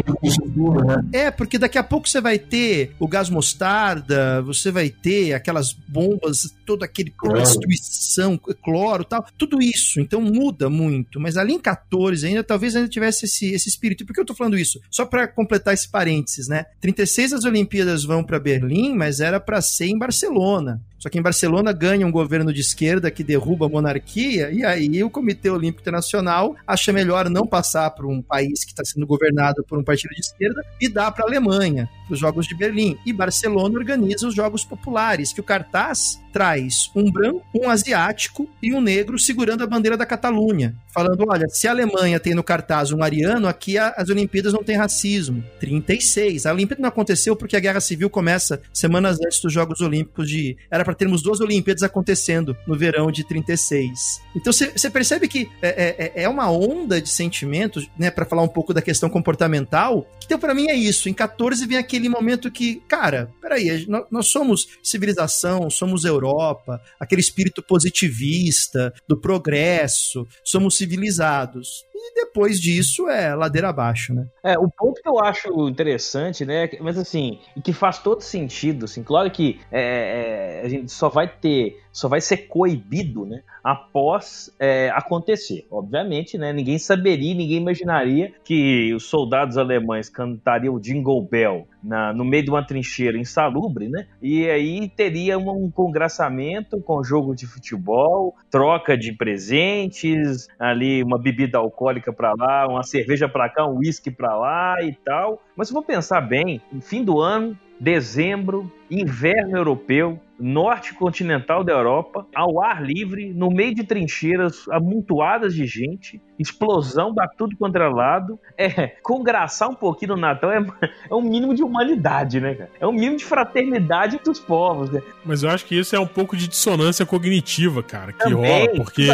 [1.12, 5.72] É, porque daqui a pouco você vai ter o gás mostarda, você vai ter aquelas
[5.72, 10.00] bombas, todo aquele prostituição, cloro tal, tudo isso.
[10.00, 11.18] Então muda muito.
[11.20, 14.04] Mas ali em 14 ainda, talvez ainda tivesse esse, esse espírito.
[14.04, 14.80] Por que eu tô falando isso?
[14.90, 16.66] Só para completar esse parênteses, né?
[16.80, 20.80] 36 as Olimpíadas vão para Berlim, mas era para ser em Barcelona.
[20.98, 25.02] Só que em Barcelona ganha um governo de esquerda que derruba a monarquia, e aí
[25.04, 29.64] o Comitê Olímpico Internacional acha melhor não passar para um país que está sendo governado
[29.68, 32.96] por um partido de esquerda e dá para a Alemanha, para os Jogos de Berlim.
[33.04, 38.74] E Barcelona organiza os Jogos Populares, que o cartaz traz um branco, um asiático e
[38.74, 42.92] um negro segurando a bandeira da Catalunha, falando: olha, se a Alemanha tem no cartaz
[42.92, 45.42] um ariano, aqui as Olimpíadas não tem racismo.
[45.58, 46.44] 36.
[46.44, 50.58] A Olimpíada não aconteceu porque a Guerra Civil começa semanas antes dos Jogos Olímpicos de.
[50.70, 54.20] Era para termos duas Olimpíadas acontecendo no verão de 36.
[54.36, 58.48] Então você percebe que é, é, é, uma onda de sentimentos, né, para falar um
[58.48, 61.08] pouco da questão comportamental, então para mim é isso.
[61.08, 66.80] Em 14 vem aquele momento que, cara, peraí, nós, nós somos civilização, somos Europa Europa,
[67.00, 71.85] aquele espírito positivista do progresso, somos civilizados.
[71.98, 74.26] E depois disso é ladeira abaixo, né?
[74.44, 78.84] É, o ponto que eu acho interessante, né, mas assim, e que faz todo sentido,
[78.84, 83.42] assim, claro que é, é, a gente só vai ter, só vai ser coibido, né,
[83.64, 85.66] após é, acontecer.
[85.70, 92.24] Obviamente, né, ninguém saberia, ninguém imaginaria que os soldados alemães cantariam Jingle Bell na, no
[92.24, 94.06] meio de uma trincheira insalubre, né?
[94.20, 101.58] E aí teria um congraçamento com jogo de futebol, troca de presentes, ali uma bebida
[101.58, 105.42] alcoólica para lá, uma cerveja para cá, um uísque para lá e tal.
[105.56, 112.26] Mas se for pensar bem, fim do ano, dezembro, inverno europeu, norte continental da Europa,
[112.34, 117.88] ao ar livre, no meio de trincheiras amontoadas de gente, explosão dá tudo contra é
[117.88, 118.38] lado.
[118.58, 120.58] É, congraçar um pouquinho no Natal é,
[121.10, 122.70] é um mínimo de humanidade, né, cara?
[122.80, 125.02] É um mínimo de fraternidade entre os povos, né?
[125.24, 128.76] Mas eu acho que isso é um pouco de dissonância cognitiva, cara, que Também, rola,
[128.76, 129.08] porque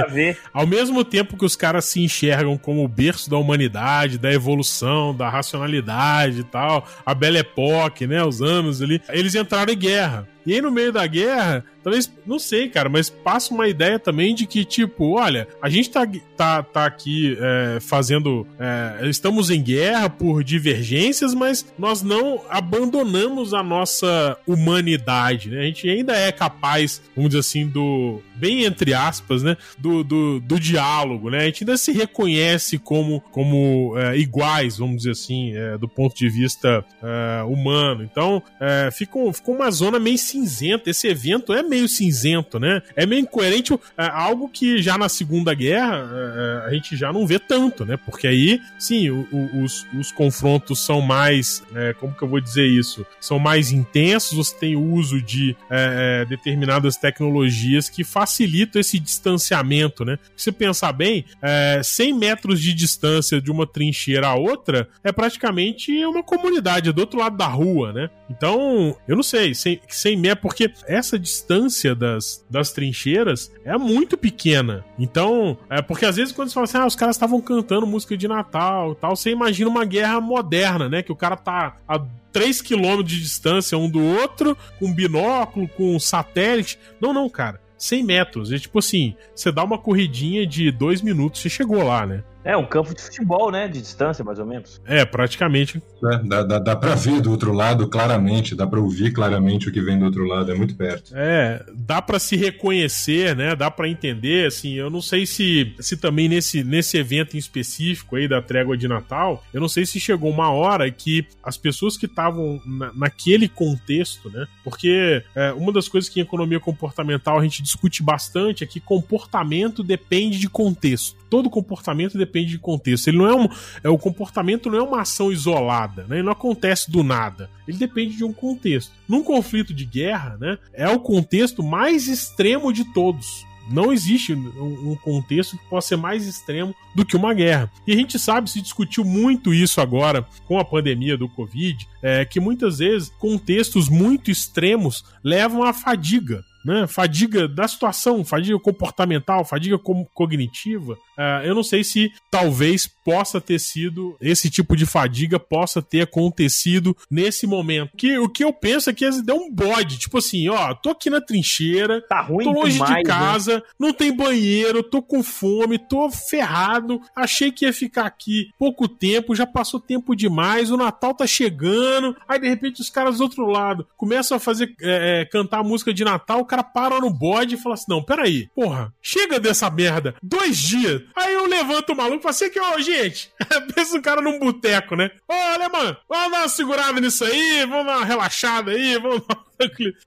[0.52, 5.14] ao mesmo tempo que os caras se enxergam como o berço da humanidade, da evolução,
[5.14, 10.28] da racionalidade e tal, a Belle Époque, né, os anos ali, eles entraram em guerra.
[10.44, 14.34] E aí, no meio da guerra, talvez, não sei, cara, mas passa uma ideia também
[14.34, 18.46] de que, tipo, olha, a gente tá, tá, tá aqui é, fazendo.
[18.58, 25.60] É, estamos em guerra por divergências, mas nós não abandonamos a nossa humanidade, né?
[25.60, 28.20] A gente ainda é capaz, vamos dizer assim, do.
[28.34, 29.56] Bem entre aspas, né?
[29.78, 31.38] Do, do, do diálogo, né?
[31.38, 36.16] A gente ainda se reconhece como, como é, iguais, vamos dizer assim, é, do ponto
[36.16, 38.02] de vista é, humano.
[38.02, 40.90] Então, é, fica uma zona meio cinzento.
[40.90, 42.82] Esse evento é meio cinzento, né?
[42.94, 47.10] É meio incoerente, é, algo que já na Segunda Guerra é, é, a gente já
[47.12, 47.96] não vê tanto, né?
[47.96, 52.40] Porque aí, sim, o, o, os, os confrontos são mais, é, como que eu vou
[52.40, 53.06] dizer isso?
[53.20, 60.04] São mais intensos, você tem uso de é, é, determinadas tecnologias que facilitam esse distanciamento,
[60.04, 60.18] né?
[60.36, 66.04] Se pensar bem, é, 100 metros de distância de uma trincheira a outra é praticamente
[66.04, 68.10] uma comunidade do outro lado da rua, né?
[68.28, 71.61] Então, eu não sei, 100, 100 é porque essa distância
[71.94, 74.84] das, das trincheiras é muito pequena.
[74.98, 78.16] Então, é porque às vezes quando você fala assim, ah, os caras estavam cantando música
[78.16, 81.02] de Natal tal, você imagina uma guerra moderna, né?
[81.02, 82.00] Que o cara tá a
[82.32, 86.78] 3 km de distância um do outro, com binóculo, com satélite.
[87.00, 87.60] Não, não, cara.
[87.76, 88.52] 100 metros.
[88.52, 92.22] É tipo assim, você dá uma corridinha de dois minutos e chegou lá, né?
[92.44, 93.68] É, um campo de futebol, né?
[93.68, 94.80] De distância, mais ou menos.
[94.84, 95.82] É, praticamente.
[96.12, 99.72] É, dá dá, dá para ver do outro lado claramente, dá para ouvir claramente o
[99.72, 101.12] que vem do outro lado, é muito perto.
[101.14, 103.54] É, dá para se reconhecer, né?
[103.54, 108.16] Dá para entender, assim, eu não sei se, se também nesse, nesse evento em específico
[108.16, 111.96] aí da trégua de Natal, eu não sei se chegou uma hora que as pessoas
[111.96, 114.46] que estavam na, naquele contexto, né?
[114.64, 118.80] Porque é, uma das coisas que em economia comportamental a gente discute bastante é que
[118.80, 121.21] comportamento depende de contexto.
[121.32, 123.08] Todo comportamento depende de contexto.
[123.08, 123.48] Ele não é um,
[123.82, 126.16] é o comportamento não é uma ação isolada, né?
[126.16, 127.48] Ele não acontece do nada.
[127.66, 128.92] Ele depende de um contexto.
[129.08, 130.58] Num conflito de guerra, né?
[130.74, 133.46] É o contexto mais extremo de todos.
[133.70, 137.72] Não existe um contexto que possa ser mais extremo do que uma guerra.
[137.86, 142.26] E a gente sabe, se discutiu muito isso agora com a pandemia do Covid, é,
[142.26, 146.86] que muitas vezes contextos muito extremos levam à fadiga né?
[146.86, 150.94] Fadiga da situação, fadiga comportamental, fadiga co cognitiva.
[151.16, 156.02] Uh, eu não sei se talvez possa ter sido esse tipo de fadiga possa ter
[156.02, 157.96] acontecido nesse momento.
[157.96, 161.10] Que o que eu penso é que deu um bode, tipo assim, ó, tô aqui
[161.10, 163.02] na trincheira, tá ruim tô longe demais, de né?
[163.02, 163.62] casa, né?
[163.78, 169.34] não tem banheiro, tô com fome, tô ferrado, achei que ia ficar aqui pouco tempo,
[169.34, 173.46] já passou tempo demais, o Natal tá chegando, aí de repente os caras do outro
[173.46, 177.58] lado começam a fazer é, é, cantar música de Natal, cara para no bode e
[177.58, 181.00] fala assim: não, peraí, porra, chega dessa merda, dois dias.
[181.16, 183.32] Aí eu levanto o maluco e falo assim: que, ô, gente,
[183.74, 185.10] pensa o cara num boteco, né?
[185.26, 189.22] Ô, alemão, vamos dar uma segurada nisso aí, vamos dar uma relaxada aí, vamos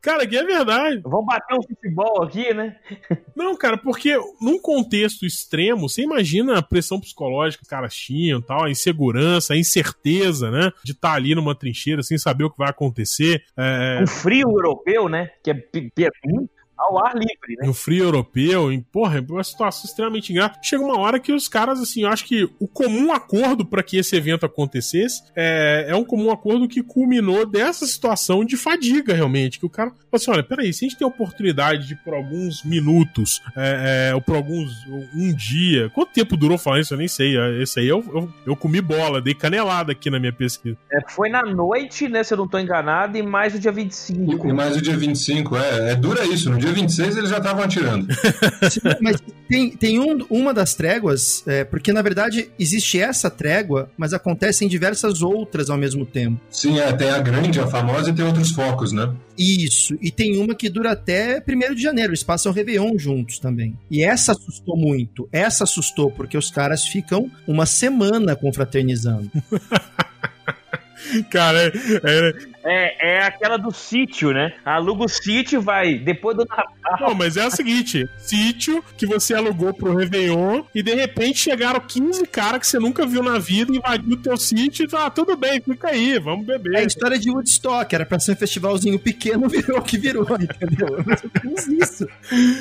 [0.02, 1.02] Cara, que é verdade.
[1.04, 2.78] Vamos bater um futebol aqui, né?
[3.36, 8.42] Não, cara, porque num contexto extremo, você imagina a pressão psicológica que os caras tinham,
[8.42, 10.72] tal, a insegurança, a incerteza, né?
[10.84, 13.44] De estar tá ali numa trincheira sem saber o que vai acontecer.
[13.58, 14.00] É...
[14.02, 15.32] Um frio europeu, né?
[15.44, 17.66] Que é, é muito ao ar livre, né?
[17.66, 20.56] No frio europeu, em, porra, é uma situação extremamente grave.
[20.62, 23.98] Chega uma hora que os caras, assim, eu acho que o comum acordo para que
[23.98, 29.60] esse evento acontecesse é, é um comum acordo que culminou dessa situação de fadiga, realmente.
[29.60, 32.14] Que o cara falou assim: olha, peraí, se a gente tem a oportunidade de por
[32.14, 34.72] alguns minutos, é, é, ou por alguns.
[35.14, 35.90] um dia.
[35.94, 36.94] Quanto tempo durou falar isso?
[36.94, 37.38] Eu nem sei.
[37.38, 40.78] É, esse aí eu, eu, eu comi bola, dei canelada aqui na minha pesquisa.
[40.92, 42.24] É, foi na noite, né?
[42.24, 44.48] Se eu não tô enganado, e mais o dia 25.
[44.48, 45.92] E mais o dia 25, é.
[45.92, 48.08] É dura isso, no dia 26 eles já estavam atirando.
[49.02, 54.14] mas tem, tem um, uma das tréguas, é, porque na verdade existe essa trégua, mas
[54.14, 56.40] acontecem diversas outras ao mesmo tempo.
[56.50, 59.14] Sim, é, tem a grande, a famosa, e tem outros focos, né?
[59.38, 63.40] Isso, e tem uma que dura até 1 de janeiro, eles passam o Réveillon juntos
[63.40, 63.78] também.
[63.92, 69.30] E essa assustou muito, essa assustou, porque os caras ficam uma semana confraternizando.
[71.30, 71.72] Cara, é,
[72.04, 72.34] é,
[72.66, 74.54] é aquela do sítio, né?
[74.66, 76.76] Aluga o sítio, vai depois do Natal.
[77.00, 81.80] Não, mas é o seguinte: sítio que você alugou pro Réveillon e de repente chegaram
[81.80, 85.12] 15 caras que você nunca viu na vida, invadiu o teu sítio e falaram: ah,
[85.12, 86.76] tudo bem, fica aí, vamos beber.
[86.76, 90.24] É a história de Woodstock, era pra ser um festivalzinho pequeno, virou o que virou,
[90.24, 91.04] entendeu?
[91.44, 92.08] Mas isso.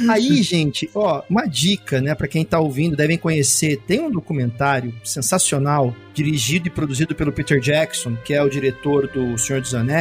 [0.08, 4.94] Aí, gente, ó, uma dica, né, pra quem tá ouvindo, devem conhecer: tem um documentário
[5.02, 9.93] sensacional dirigido e produzido pelo Peter Jackson, que é o diretor do Senhor dos Anéis,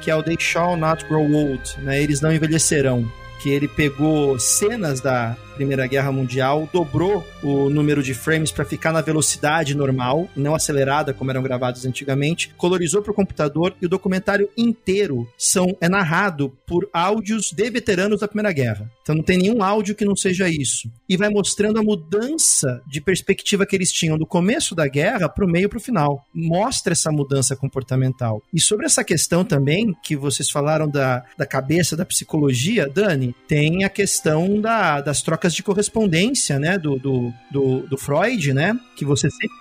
[0.00, 2.02] que é o They Shall Not Grow Old, né?
[2.02, 3.10] Eles não envelhecerão.
[3.40, 8.92] Que ele pegou cenas da Primeira Guerra Mundial, dobrou o número de frames para ficar
[8.92, 13.88] na velocidade normal, não acelerada como eram gravados antigamente, colorizou para o computador e o
[13.88, 18.90] documentário inteiro são é narrado por áudios de veteranos da Primeira Guerra.
[19.02, 20.90] Então não tem nenhum áudio que não seja isso.
[21.08, 25.44] E vai mostrando a mudança de perspectiva que eles tinham do começo da guerra para
[25.44, 26.24] o meio para o final.
[26.32, 28.42] Mostra essa mudança comportamental.
[28.52, 33.84] E sobre essa questão também que vocês falaram da, da cabeça, da psicologia, Dani, tem
[33.84, 38.78] a questão da, das trocas trocas de correspondência, né, do, do, do, do Freud, né,
[38.94, 39.56] que você sempre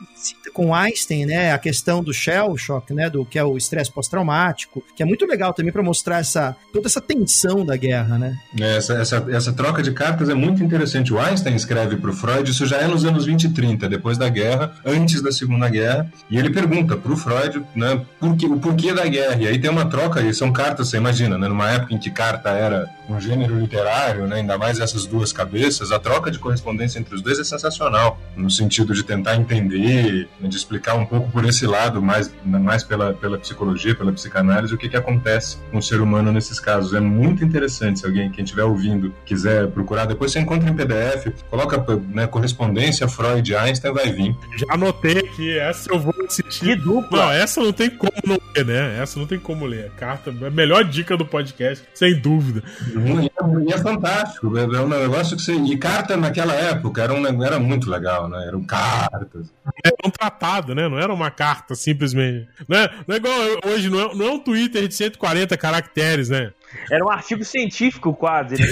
[0.51, 4.83] com Einstein, né, a questão do shell shock, né, do que é o estresse pós-traumático,
[4.95, 8.37] que é muito legal também para mostrar essa toda essa tensão da guerra, né?
[8.59, 11.13] É, essa, essa, essa troca de cartas é muito interessante.
[11.13, 14.17] O Einstein escreve para o Freud, isso já é nos anos 20 e 30, depois
[14.17, 18.45] da guerra, antes da Segunda Guerra, e ele pergunta para o Freud, né, por que,
[18.45, 19.41] o porquê da guerra.
[19.41, 22.09] E aí tem uma troca, e são cartas, você imagina, né, numa época em que
[22.09, 26.99] carta era um gênero literário, né, ainda mais essas duas cabeças, a troca de correspondência
[26.99, 31.45] entre os dois é sensacional, no sentido de tentar entender, de explicar um pouco por
[31.45, 35.81] esse lado, mais, mais pela, pela psicologia, pela psicanálise, o que, que acontece com o
[35.81, 36.93] ser humano nesses casos.
[36.93, 41.27] É muito interessante, se alguém, quem estiver ouvindo, quiser procurar, depois você encontra em PDF,
[41.49, 44.35] coloca né, correspondência Freud-Einstein, vai vir.
[44.57, 46.65] Já anotei aqui, essa eu vou assistir.
[46.65, 47.25] Que dupla!
[47.25, 48.99] Não, essa não tem como não ler, né?
[49.01, 49.91] Essa não tem como ler.
[49.91, 52.63] Carta, a melhor dica do podcast, sem dúvida.
[52.87, 54.57] E é, fantástico.
[54.57, 55.53] É um negócio que você.
[55.53, 58.45] E carta naquela época era, um, era muito legal, né?
[58.47, 59.51] Eram cartas.
[59.83, 60.87] Era um tratado, né?
[60.87, 62.47] Não era uma carta simplesmente.
[62.67, 63.33] Não é, não é igual
[63.65, 66.51] hoje, não é, não é um Twitter de 140 caracteres, né?
[66.89, 68.55] Era um artigo científico quase.
[68.55, 68.67] Né?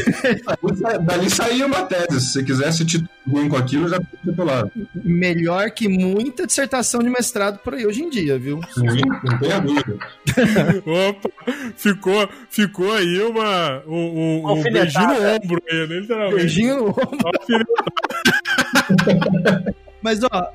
[1.03, 2.21] Dali saía uma tese.
[2.21, 4.71] Se você quisesse titular com aquilo, já titulado.
[4.95, 8.61] Melhor que muita dissertação de mestrado por aí hoje em dia, viu?
[8.73, 9.97] Sim, não tenha dúvida.
[11.09, 11.29] Opa,
[11.75, 15.99] ficou, ficou aí uma, um, um, um beijinho no ombro aí, né?
[15.99, 16.35] Literalmente.
[16.37, 17.29] Beijinho no ombro.
[20.01, 20.53] Mas, ó,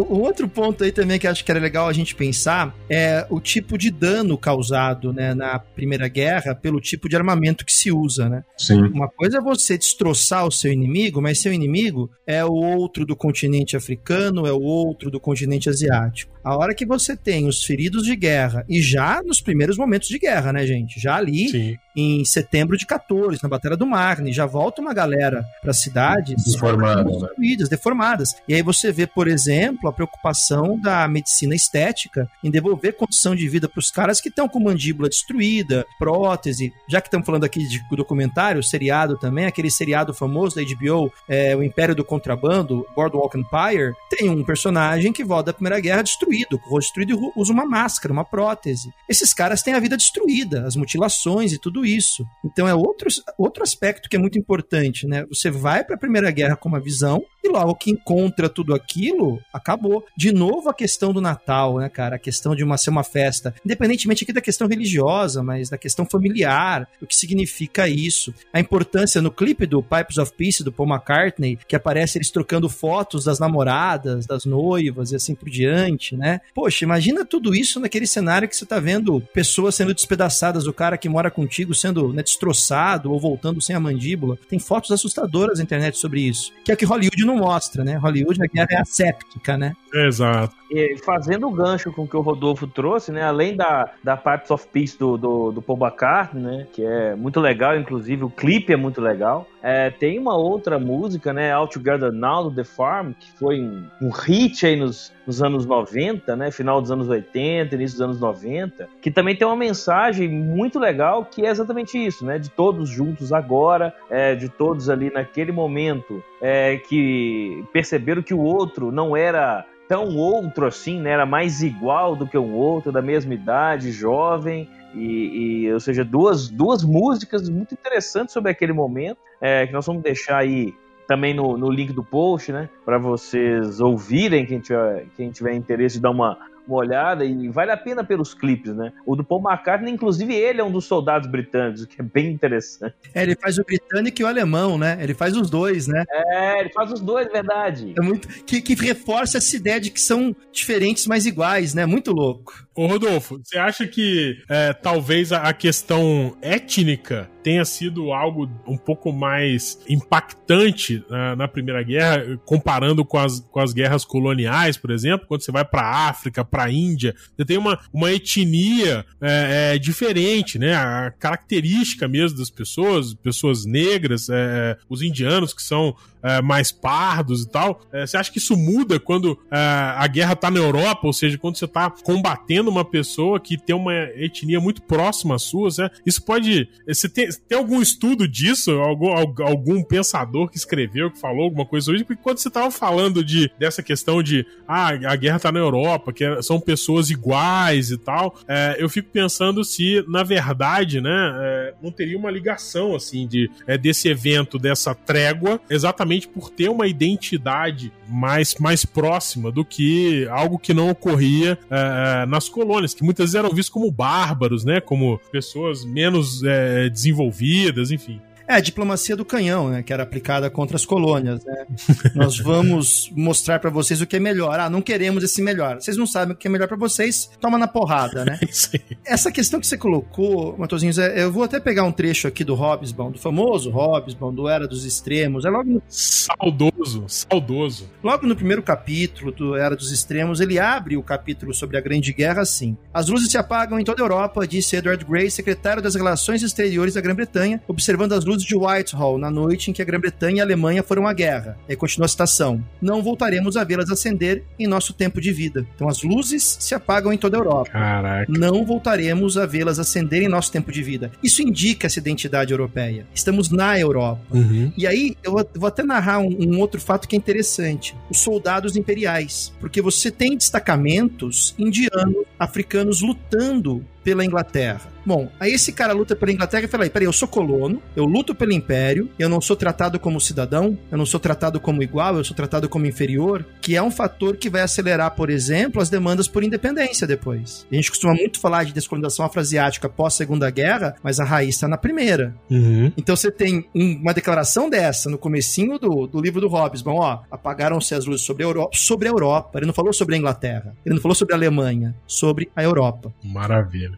[0.00, 3.40] o, outro ponto aí também que acho que era legal a gente pensar é o
[3.40, 8.28] tipo de dano causado né, na Primeira Guerra pelo tipo de armamento que se usa,
[8.28, 8.44] né?
[8.56, 8.82] Sim.
[8.88, 13.16] Uma coisa é você destroçar o seu inimigo, mas seu inimigo é o outro do
[13.16, 16.38] continente africano, é o outro do continente asiático.
[16.44, 20.18] A hora que você tem os feridos de guerra, e já nos primeiros momentos de
[20.18, 20.98] guerra, né, gente?
[21.00, 21.76] Já ali Sim.
[22.00, 27.20] Em setembro de 14, na Batalha do Marne, já volta uma galera para cidades deformadas,
[27.20, 27.76] destruídas, né?
[27.76, 28.34] deformadas.
[28.46, 33.48] E aí você vê, por exemplo, a preocupação da medicina estética em devolver condição de
[33.48, 36.72] vida para os caras que estão com mandíbula destruída, prótese.
[36.88, 41.56] Já que estamos falando aqui de documentário, seriado também, aquele seriado famoso da HBO, é,
[41.56, 46.28] O Império do Contrabando, Boardwalk Empire, tem um personagem que volta da Primeira Guerra destruído
[46.28, 48.92] destruído, com o rosto destruído e usa uma máscara, uma prótese.
[49.08, 52.24] Esses caras têm a vida destruída, as mutilações e tudo isso.
[52.44, 53.08] Então é outro,
[53.38, 55.24] outro aspecto que é muito importante, né?
[55.28, 59.40] Você vai para a Primeira Guerra com uma visão e logo que encontra tudo aquilo,
[59.52, 60.04] acabou.
[60.16, 62.16] De novo a questão do Natal, né, cara?
[62.16, 66.04] A questão de uma ser uma festa, independentemente aqui da questão religiosa, mas da questão
[66.04, 68.34] familiar, o que significa isso.
[68.52, 72.68] A importância no clipe do Pipes of Peace do Paul McCartney, que aparece eles trocando
[72.68, 76.40] fotos das namoradas, das noivas e assim por diante, né?
[76.54, 80.98] Poxa, imagina tudo isso naquele cenário que você tá vendo pessoas sendo despedaçadas, o cara
[80.98, 84.38] que mora contigo sendo né, destroçado ou voltando sem a mandíbula.
[84.48, 86.52] Tem fotos assustadoras na internet sobre isso.
[86.64, 87.96] Que é o que Hollywood não mostra, né?
[87.96, 89.74] Hollywood a guerra é asséptica, né?
[89.92, 90.54] Exato.
[90.70, 93.22] E fazendo o gancho com o que o Rodolfo trouxe, né?
[93.22, 96.66] Além da, da Pipes of Peace do, do, do Paul McCartney, né?
[96.72, 99.48] Que é muito legal, inclusive o clipe é muito legal.
[99.62, 101.52] É, tem uma outra música, né?
[101.52, 105.64] All Together Now, do The Farm, que foi um, um hit aí nos, nos anos
[105.64, 106.50] 90, né?
[106.50, 111.24] Final dos anos 80, início dos anos 90, que também tem uma mensagem muito legal,
[111.24, 112.38] que é exatamente isso, né?
[112.38, 118.40] De todos juntos agora, é, de todos ali naquele momento é, que perceberam que o
[118.40, 121.10] outro não era tão outro assim, né?
[121.10, 124.68] Era mais igual do que um outro, da mesma idade, jovem.
[124.94, 129.86] E, e ou seja, duas, duas músicas muito interessantes sobre aquele momento, é, que nós
[129.86, 130.74] vamos deixar aí
[131.06, 132.68] também no, no link do post, né?
[132.84, 137.70] Para vocês ouvirem, quem tiver, quem tiver interesse de dar uma, uma olhada e vale
[137.70, 138.92] a pena pelos clipes, né?
[139.06, 142.30] O do Paul McCartney, inclusive, ele é um dos soldados britânicos, o que é bem
[142.30, 142.94] interessante.
[143.14, 144.98] É, ele faz o britânico e o alemão, né?
[145.00, 146.04] Ele faz os dois, né?
[146.10, 147.94] É, ele faz os dois, verdade.
[147.98, 148.28] É muito.
[148.44, 151.86] Que, que reforça essa ideia de que são diferentes, mas iguais, né?
[151.86, 152.66] Muito louco.
[152.74, 159.10] Ô Rodolfo, você acha que é, talvez a questão étnica tenha sido algo um pouco
[159.10, 165.26] mais impactante na, na Primeira Guerra, comparando com as, com as guerras coloniais, por exemplo,
[165.26, 169.72] quando você vai para a África, para a Índia, você tem uma, uma etnia é,
[169.76, 170.74] é, diferente, né?
[170.74, 177.42] A característica mesmo das pessoas, pessoas negras, é, os indianos que são é, mais pardos
[177.42, 177.80] e tal.
[177.92, 181.38] É, você acha que isso muda quando é, a guerra tá na Europa, ou seja,
[181.38, 185.70] quando você tá combatendo uma pessoa que tem uma etnia muito próxima à sua?
[185.70, 186.68] Você, isso pode.
[186.86, 188.72] Você tem, tem algum estudo disso?
[188.72, 189.12] Algum,
[189.42, 192.06] algum pensador que escreveu, que falou alguma coisa sobre isso?
[192.06, 196.12] Porque quando você tava falando de, dessa questão de ah, a guerra tá na Europa,
[196.12, 198.36] que são pessoas iguais e tal,
[198.78, 203.50] eu fico pensando se, na verdade, né, não teria uma ligação assim de,
[203.80, 210.26] desse evento, dessa trégua, exatamente justamente por ter uma identidade mais, mais próxima do que
[210.28, 214.80] algo que não ocorria é, nas colônias, que muitas vezes eram vistos como bárbaros, né?
[214.80, 218.20] Como pessoas menos é, desenvolvidas, enfim.
[218.48, 221.66] É, a diplomacia do canhão, né, que era aplicada contra as colônias, né?
[222.14, 224.58] Nós vamos mostrar para vocês o que é melhor.
[224.58, 225.76] Ah, não queremos esse melhor.
[225.76, 228.40] Vocês não sabem o que é melhor para vocês, toma na porrada, né?
[229.04, 232.54] Essa questão que você colocou, Matosinhos, é, eu vou até pegar um trecho aqui do
[232.54, 235.44] Hobbesbaum, do famoso Hobbesbaum, do Era dos Extremos.
[235.44, 235.82] É logo no...
[235.86, 237.90] saudoso, saudoso.
[238.02, 242.14] Logo no primeiro capítulo do Era dos Extremos, ele abre o capítulo sobre a Grande
[242.14, 245.94] Guerra assim: As luzes se apagam em toda a Europa, disse Edward Grey, secretário das
[245.94, 249.84] Relações Exteriores da Grã-Bretanha, observando as luzes luzes de Whitehall na noite em que a
[249.84, 251.58] Grã-Bretanha e a Alemanha foram à guerra.
[251.68, 252.64] Aí continua a citação.
[252.80, 255.66] Não voltaremos a vê-las acender em nosso tempo de vida.
[255.74, 257.70] Então as luzes se apagam em toda a Europa.
[257.70, 258.32] Caraca.
[258.32, 261.10] Não voltaremos a vê-las acender em nosso tempo de vida.
[261.22, 263.06] Isso indica essa identidade europeia.
[263.14, 264.20] Estamos na Europa.
[264.30, 264.72] Uhum.
[264.76, 268.20] E aí, eu vou, vou até narrar um, um outro fato que é interessante: os
[268.20, 269.52] soldados imperiais.
[269.60, 274.80] Porque você tem destacamentos indianos, africanos lutando pela Inglaterra.
[275.04, 278.04] Bom, aí esse cara luta pela Inglaterra e fala aí, peraí, eu sou colono, eu
[278.04, 282.16] luto pelo Império, eu não sou tratado como cidadão, eu não sou tratado como igual,
[282.16, 285.88] eu sou tratado como inferior, que é um fator que vai acelerar, por exemplo, as
[285.88, 287.66] demandas por independência depois.
[287.70, 291.78] A gente costuma muito falar de descolonização afroasiática pós-segunda guerra, mas a raiz está na
[291.78, 292.34] primeira.
[292.50, 292.92] Uhum.
[292.96, 297.20] Então você tem um- uma declaração dessa no comecinho do, do livro do Hobbesman, ó,
[297.30, 299.58] apagaram-se as luzes sobre a Europa, sobre a Europa.
[299.58, 303.12] Ele não falou sobre a Inglaterra, ele não falou sobre a Alemanha, sobre a Europa.
[303.24, 303.97] Maravilha.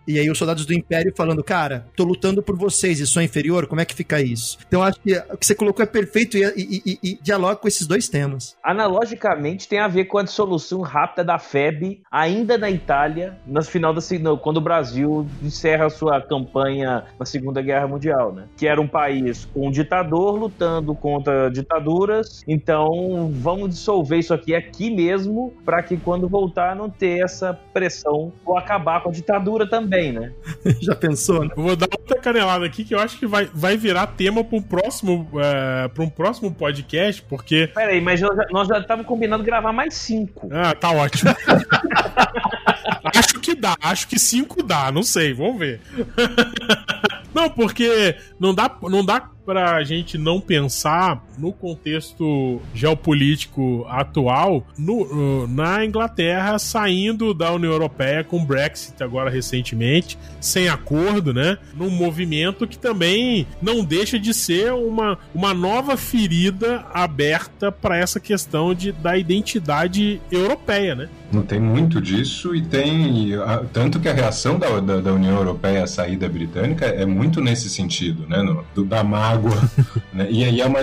[0.07, 3.67] E aí os soldados do Império falando, cara, tô lutando por vocês e sou inferior,
[3.67, 4.57] como é que fica isso?
[4.67, 7.67] Então acho que o que você colocou é perfeito e, e, e, e dialoga com
[7.67, 8.57] esses dois temas.
[8.63, 13.93] Analogicamente, tem a ver com a dissolução rápida da FEB, ainda na Itália, no final
[13.93, 14.01] da
[14.41, 18.47] quando o Brasil encerra a sua campanha na Segunda Guerra Mundial, né?
[18.57, 22.43] Que era um país com um ditador lutando contra ditaduras.
[22.47, 28.33] Então, vamos dissolver isso aqui aqui mesmo, para que quando voltar não ter essa pressão
[28.43, 30.31] ou acabar com a ditadura também, né?
[30.81, 31.51] Já pensou, né?
[31.55, 34.57] Eu vou dar outra canelada aqui que eu acho que vai, vai virar tema para
[34.57, 37.67] um próximo, é, pra um próximo podcast, porque.
[37.73, 40.47] Pera aí, mas nós já- nós já estávamos combinando gravar mais cinco.
[40.51, 41.31] Ah, tá ótimo.
[43.15, 45.79] acho que dá, acho que cinco dá, não sei, vamos ver.
[47.33, 55.03] Não, porque não dá, não dá pra gente não pensar no contexto geopolítico atual no-
[55.43, 61.57] uh, na Inglaterra saindo da União Europeia com o Brexit agora recentemente, sem acordo, né?
[61.75, 68.21] Num movimento que também não deixa de ser uma, uma nova ferida aberta para essa
[68.21, 71.09] questão de, da identidade europeia, né?
[71.31, 73.27] Não tem muito disso e tem.
[73.29, 77.05] e, a- Tanto que a reação da, da, da União Europeia à saída britânica é
[77.05, 78.41] muito nesse sentido, né?
[78.41, 79.55] no- do- da mágoa.
[80.13, 80.27] né?
[80.29, 80.79] E aí é uma,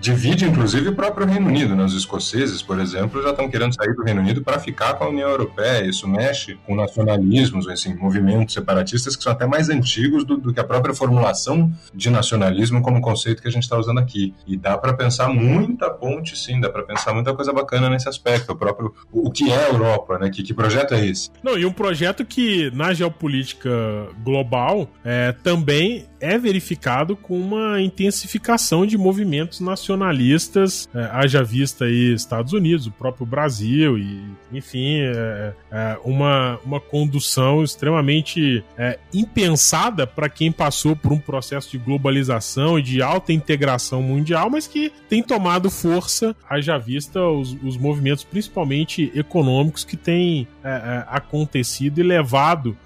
[0.00, 1.76] divide, inclusive, o próprio Reino Unido.
[1.76, 1.84] Né?
[1.84, 5.08] Os escoceses, por exemplo, já estão querendo sair do Reino Unido para ficar com a
[5.08, 5.84] União Europeia.
[5.86, 10.60] Isso mexe com nacionalismos, assim, movimentos separatistas que são até mais antigos do, do que
[10.60, 14.34] a própria formulação de nacionalismo como conceito que a gente está usando aqui.
[14.46, 18.52] E dá para pensar muita ponte, sim, dá para pensar muita coisa bacana nesse aspecto.
[18.52, 20.30] O próprio o que é Europa, né?
[20.30, 21.30] Que, que projeto é esse?
[21.42, 23.70] Não, e um projeto que na geopolítica
[24.22, 32.12] global é, também é verificado com uma intensificação de movimentos nacionalistas, é, haja vista aí
[32.12, 40.06] Estados Unidos, o próprio Brasil, e enfim, é, é, uma, uma condução extremamente é, impensada
[40.06, 44.92] para quem passou por um processo de globalização e de alta integração mundial, mas que
[45.08, 52.00] tem tomado força, haja vista os, os movimentos principalmente econômicos que têm é, é, acontecido
[52.00, 52.76] e levado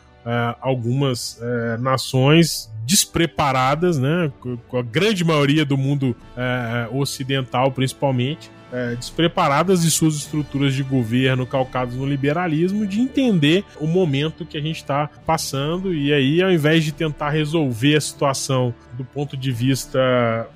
[0.61, 1.41] algumas
[1.81, 9.83] nações despreparadas, né, com- a grande maioria do mundo é, é, ocidental principalmente, é, despreparadas
[9.83, 14.77] de suas estruturas de governo calcadas no liberalismo, de entender o momento que a gente
[14.77, 19.99] está passando e aí, ao invés de tentar resolver a situação do ponto de vista,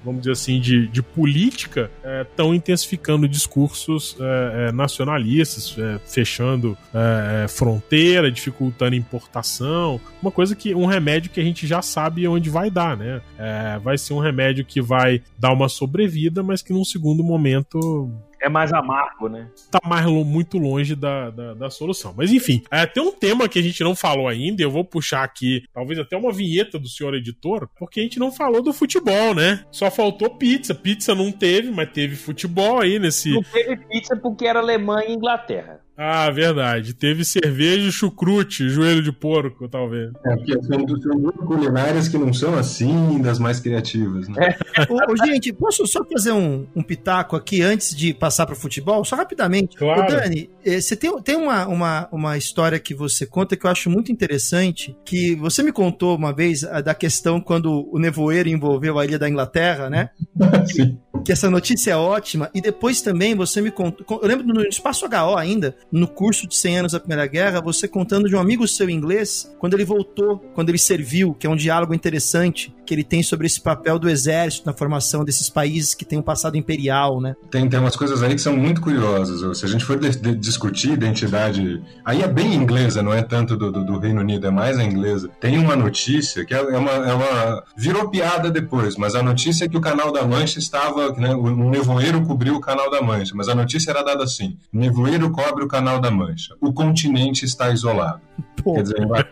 [0.04, 1.90] vamos dizer assim, de, de política,
[2.22, 10.54] estão intensificando discursos é, é, nacionalistas, é, fechando é, é, fronteira, dificultando importação, uma coisa
[10.54, 13.20] que um remédio que a gente já sabe onde vai dar, né?
[13.38, 18.05] É, vai ser um remédio que vai dar uma sobrevida, mas que num segundo momento
[18.06, 19.50] room É mais amargo, né?
[19.72, 22.14] tá mais muito longe da, da, da solução.
[22.16, 25.24] Mas enfim, é, tem um tema que a gente não falou ainda, eu vou puxar
[25.24, 29.34] aqui, talvez até uma vinheta do senhor editor, porque a gente não falou do futebol,
[29.34, 29.64] né?
[29.72, 30.76] Só faltou pizza.
[30.76, 33.32] Pizza não teve, mas teve futebol aí nesse.
[33.32, 35.80] Não teve pizza porque era Alemanha e Inglaterra.
[35.96, 36.92] Ah, verdade.
[36.92, 40.12] Teve cerveja, e chucrute, joelho de porco, talvez.
[40.26, 44.54] É, porque são, são culinárias que não são assim das mais criativas, né?
[44.90, 49.04] ô, ô, gente, posso só fazer um, um pitaco aqui antes de passar pro futebol?
[49.04, 49.76] Só rapidamente.
[49.76, 50.02] Claro.
[50.02, 53.70] Ô, Dani, eh, você tem, tem uma, uma, uma história que você conta que eu
[53.70, 58.48] acho muito interessante, que você me contou uma vez ah, da questão quando o nevoeiro
[58.48, 60.10] envolveu a ilha da Inglaterra, né?
[60.66, 60.98] Sim.
[61.24, 62.50] que essa notícia é ótima.
[62.54, 64.20] E depois também você me contou.
[64.20, 67.86] Eu lembro no Espaço HO ainda, no curso de 100 anos da Primeira Guerra, você
[67.86, 71.56] contando de um amigo seu inglês, quando ele voltou, quando ele serviu, que é um
[71.56, 76.04] diálogo interessante que ele tem sobre esse papel do exército na formação desses países que
[76.04, 77.34] têm um passado imperial, né?
[77.50, 79.58] Tem, tem umas coisas aí que são muito curiosas.
[79.58, 83.56] Se a gente for de, de, discutir identidade, aí é bem inglesa, não é tanto
[83.56, 85.28] do, do, do, Reino Unido, é mais a inglesa.
[85.40, 87.64] Tem uma notícia que é, é uma, é uma.
[87.76, 91.12] virou piada depois, mas a notícia é que o Canal da Mancha estava.
[91.12, 95.30] Né, o nevoeiro cobriu o Canal da Mancha, mas a notícia era dada assim: nevoeiro
[95.30, 96.54] cobre o Canal da Mancha.
[96.60, 98.20] O continente está isolado.
[98.62, 98.74] Pô.
[98.74, 99.24] Quer dizer, vai...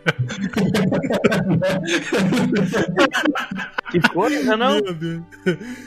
[3.91, 4.81] que coisa, não?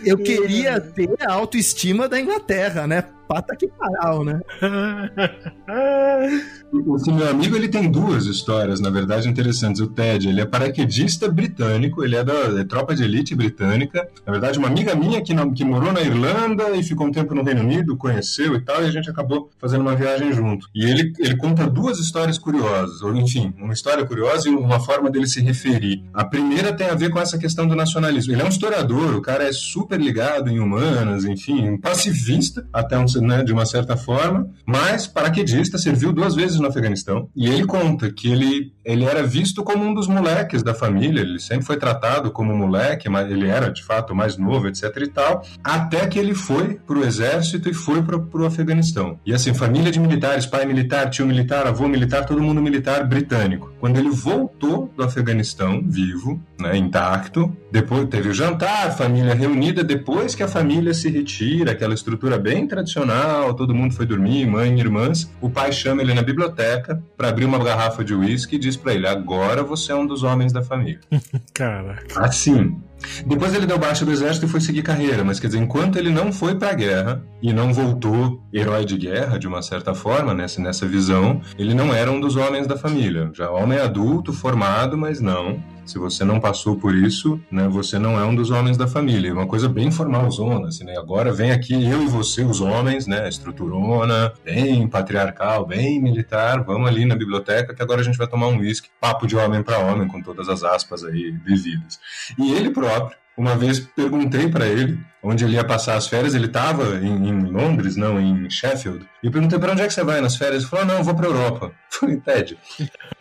[0.04, 2.97] Eu queria ter a autoestima da Inglaterra, né?
[3.28, 4.42] Pata que paral, né?
[6.96, 9.80] Esse meu amigo ele tem duas histórias, na verdade, interessantes.
[9.80, 14.08] O Ted, ele é paraquedista britânico, ele é da é tropa de elite britânica.
[14.26, 17.44] Na verdade, uma amiga minha que, que morou na Irlanda e ficou um tempo no
[17.44, 20.68] Reino Unido, conheceu e tal, e a gente acabou fazendo uma viagem junto.
[20.76, 25.10] E ele, ele conta duas histórias curiosas, ou enfim, uma história curiosa e uma forma
[25.10, 26.04] dele se referir.
[26.14, 28.34] A primeira tem a ver com essa questão do nacionalismo.
[28.34, 32.98] Ele é um historiador, o cara é super ligado em humanas, enfim, um pacifista até
[32.98, 37.30] um né, de uma certa forma, mas paraquedista, serviu duas vezes no Afeganistão.
[37.36, 41.40] E ele conta que ele, ele era visto como um dos moleques da família, ele
[41.40, 45.44] sempre foi tratado como moleque, mas ele era de fato mais novo, etc e tal,
[45.64, 49.20] até que ele foi para o exército e foi para o Afeganistão.
[49.26, 53.72] E assim, família de militares, pai militar, tio militar, avô militar, todo mundo militar britânico.
[53.80, 60.34] Quando ele voltou do Afeganistão, vivo, né, intacto, depois teve o jantar, família reunida, depois
[60.34, 64.80] que a família se retira, aquela estrutura bem tradicional, todo mundo foi dormir, mãe e
[64.80, 68.76] irmãs, o pai chama ele na biblioteca para abrir uma garrafa de uísque e diz
[68.76, 71.00] para ele: agora você é um dos homens da família.
[71.54, 72.22] Caraca.
[72.22, 72.82] Assim,
[73.26, 76.10] depois ele deu baixa do exército e foi seguir carreira, mas quer dizer, enquanto ele
[76.10, 80.34] não foi para a guerra e não voltou herói de guerra, de uma certa forma,
[80.34, 83.30] nessa, nessa visão, ele não era um dos homens da família.
[83.34, 85.62] Já homem adulto, formado, mas não.
[85.88, 89.30] Se você não passou por isso, né, você não é um dos homens da família.
[89.30, 90.98] É uma coisa bem formal, zona, assim, né?
[90.98, 93.28] Agora vem aqui eu e você, os homens, né?
[93.28, 96.64] Estruturona, bem patriarcal, bem militar.
[96.64, 98.90] Vamos ali na biblioteca que agora a gente vai tomar um uísque.
[99.00, 102.00] Papo de homem para homem, com todas as aspas aí devidas.
[102.38, 106.34] E ele próprio, uma vez perguntei para ele onde ele ia passar as férias.
[106.34, 109.06] Ele estava em, em, Londres, não, em Sheffield.
[109.22, 110.64] E eu perguntei para onde é que você vai nas férias.
[110.64, 111.68] Ele falou: não, eu vou para Europa.
[111.68, 112.58] Eu falei, Ted.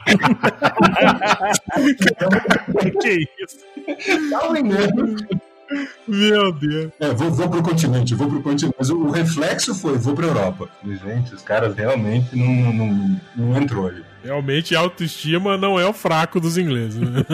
[3.00, 3.58] que isso?
[4.30, 5.16] Tá engano.
[6.06, 6.92] Meu Deus.
[7.00, 8.76] É, vou, vou pro continente, vou pro continente.
[8.78, 10.68] Mas o, o reflexo foi, vou pra Europa.
[10.84, 14.04] E, gente, os caras realmente não, não, não entrou ali.
[14.26, 16.98] Realmente, autoestima não é o fraco dos ingleses.
[17.00, 17.24] Né?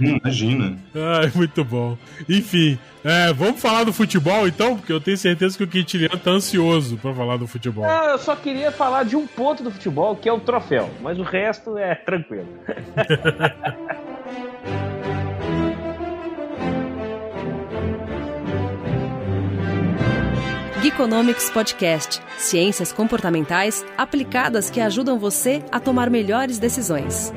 [0.00, 0.76] Imagina.
[0.92, 1.96] Ai, muito bom.
[2.28, 6.32] Enfim, é, vamos falar do futebol então, porque eu tenho certeza que o Quintiliano tá
[6.32, 7.84] ansioso para falar do futebol.
[7.84, 11.16] Ah, eu só queria falar de um ponto do futebol, que é o troféu, mas
[11.16, 12.48] o resto é tranquilo.
[20.88, 27.30] Geekonomics Podcast Ciências comportamentais aplicadas que ajudam você a tomar melhores decisões.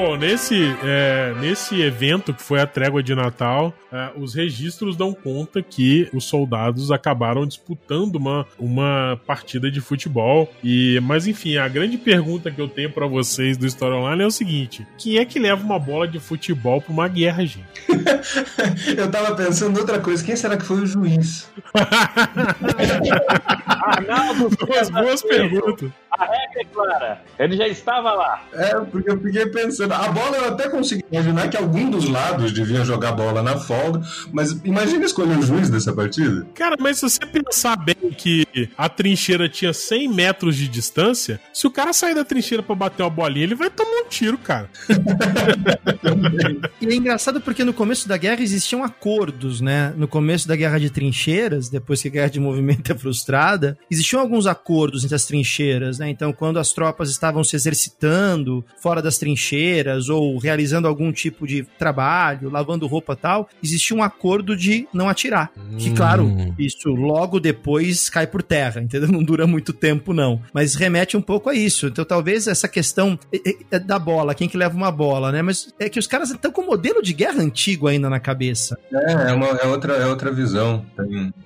[0.00, 5.12] Bom, nesse, é, nesse evento que foi a trégua de Natal, é, os registros dão
[5.12, 10.48] conta que os soldados acabaram disputando uma, uma partida de futebol.
[10.62, 14.26] E, mas enfim, a grande pergunta que eu tenho para vocês do Story Online é
[14.26, 17.66] o seguinte: quem é que leva uma bola de futebol pra uma guerra, gente?
[18.96, 21.50] eu tava pensando outra coisa: quem será que foi o juiz?
[23.66, 25.90] Arnaldo, duas boas perguntas.
[26.18, 27.22] A regra é clara.
[27.38, 28.42] Ele já estava lá.
[28.52, 29.92] É, porque eu fiquei pensando.
[29.92, 34.00] A bola eu até consegui imaginar que algum dos lados devia jogar bola na folga,
[34.32, 36.44] mas imagina escolher o juiz dessa partida.
[36.54, 41.66] Cara, mas se você pensar bem que a trincheira tinha 100 metros de distância, se
[41.66, 44.68] o cara sair da trincheira para bater uma bolinha, ele vai tomar um tiro, cara.
[46.80, 49.92] e é engraçado porque no começo da guerra existiam acordos, né?
[49.96, 54.20] No começo da guerra de trincheiras, depois que a guerra de movimento é frustrada, existiam
[54.20, 56.07] alguns acordos entre as trincheiras, né?
[56.10, 61.64] Então, quando as tropas estavam se exercitando fora das trincheiras ou realizando algum tipo de
[61.78, 65.50] trabalho, lavando roupa tal, existia um acordo de não atirar.
[65.78, 66.54] Que, claro, Hum.
[66.58, 69.08] isso logo depois cai por terra, entendeu?
[69.18, 70.40] Não dura muito tempo, não.
[70.52, 71.86] Mas remete um pouco a isso.
[71.86, 75.42] Então, talvez essa questão é- é- é da bola, quem que leva uma bola, né?
[75.42, 78.78] Mas é que os caras estão com o modelo de guerra antigo ainda na cabeça.
[78.92, 80.84] É, é, uma, é, outra, é outra visão.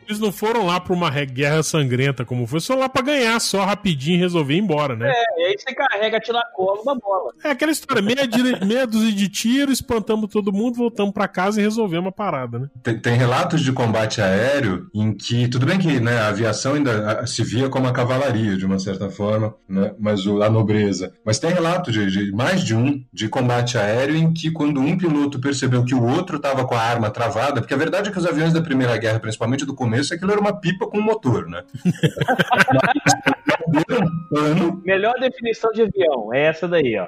[0.07, 3.65] Eles não foram lá pra uma guerra sangrenta como foi, só lá pra ganhar só
[3.65, 5.11] rapidinho e resolver ir embora, né?
[5.11, 7.33] É, e aí você carrega, tira a cola, uma bola.
[7.45, 11.61] É, aquela história, meia, dire- meia dúzia de tiro, espantamos todo mundo, voltamos pra casa
[11.61, 12.69] e resolvemos a parada, né?
[12.83, 17.27] Tem, tem relatos de combate aéreo em que, tudo bem que né, a aviação ainda
[17.27, 21.13] se via como a cavalaria, de uma certa forma, né, mas o- a nobreza.
[21.25, 24.97] Mas tem relato de, de mais de um de combate aéreo em que, quando um
[24.97, 28.19] piloto percebeu que o outro estava com a arma travada, porque a verdade é que
[28.19, 31.63] os aviões da Primeira Guerra, principalmente do começo, aquilo era uma pipa com motor, né?
[34.33, 37.07] Um ano Melhor definição de avião, é essa daí, ó.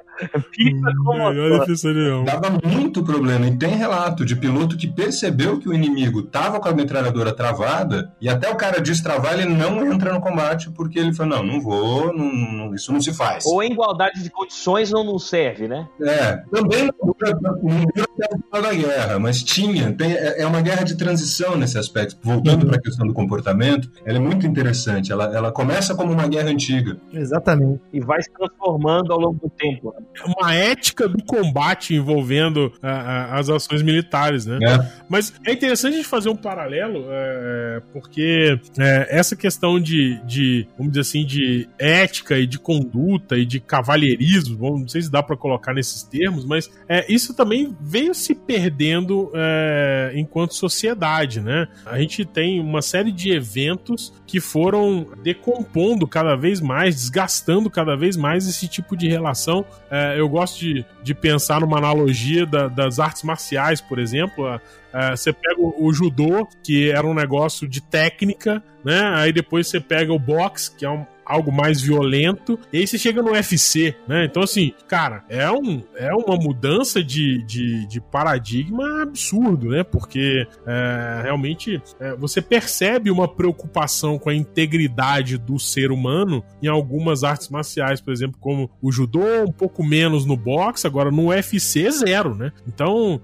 [0.50, 1.60] Pipa com Melhor motor.
[1.60, 2.24] defesa de leão.
[2.24, 3.46] Dava muito problema.
[3.46, 8.12] E tem relato de piloto que percebeu que o inimigo tava com a metralhadora travada
[8.20, 11.60] e até o cara destravar, ele não entra no combate porque ele falou: não, não
[11.60, 13.44] vou, não- não- isso não se faz.
[13.46, 15.86] Ou em igualdade de condições não não serve, né?
[16.02, 19.92] É, também não até o final da guerra, mas tinha.
[19.92, 22.16] tem- é é uma guerra de transição nesse aspecto.
[22.22, 25.12] Voltando para a questão do comportamento, ela é muito interessante.
[25.12, 26.96] Ela, ela começa como uma guerra antiga.
[27.14, 27.80] Exatamente.
[27.92, 29.94] E vai se transformando ao longo do tempo.
[29.98, 30.06] né?
[30.38, 34.58] Uma ética do combate envolvendo ah, ah, as ações militares, né?
[34.60, 34.92] Né?
[35.08, 40.66] Mas é interessante a gente fazer um paralelo, é, porque é, essa questão de, de,
[40.76, 45.22] vamos dizer assim, de ética e de conduta e de cavalheirismo, não sei se dá
[45.22, 51.68] para colocar nesses termos, mas é, isso também veio se perdendo é, enquanto sociedade, né?
[51.84, 57.96] A gente tem uma série de eventos que foram decompondo cada vez mais, desgastando cada
[57.96, 59.64] vez mais esse tipo de relação.
[59.90, 64.46] É, eu gosto de, de pensar numa analogia da- das artes marciais, por exemplo.
[64.46, 64.60] A-
[64.92, 69.00] é, você pega o, o judô, que era um negócio de técnica, né?
[69.16, 72.98] Aí depois você pega o boxe, que é um- algo mais violento, e aí você
[72.98, 74.24] chega no UFC, né?
[74.24, 79.82] Então, assim, cara, é, um, é uma mudança de, de, de paradigma absurdo, né?
[79.82, 86.68] Porque é, realmente é, você percebe uma preocupação com a integridade do ser humano em
[86.68, 91.28] algumas artes marciais, por exemplo, como o judô, um pouco menos no boxe, agora no
[91.28, 92.52] UFC, zero, né?
[92.66, 93.20] Então,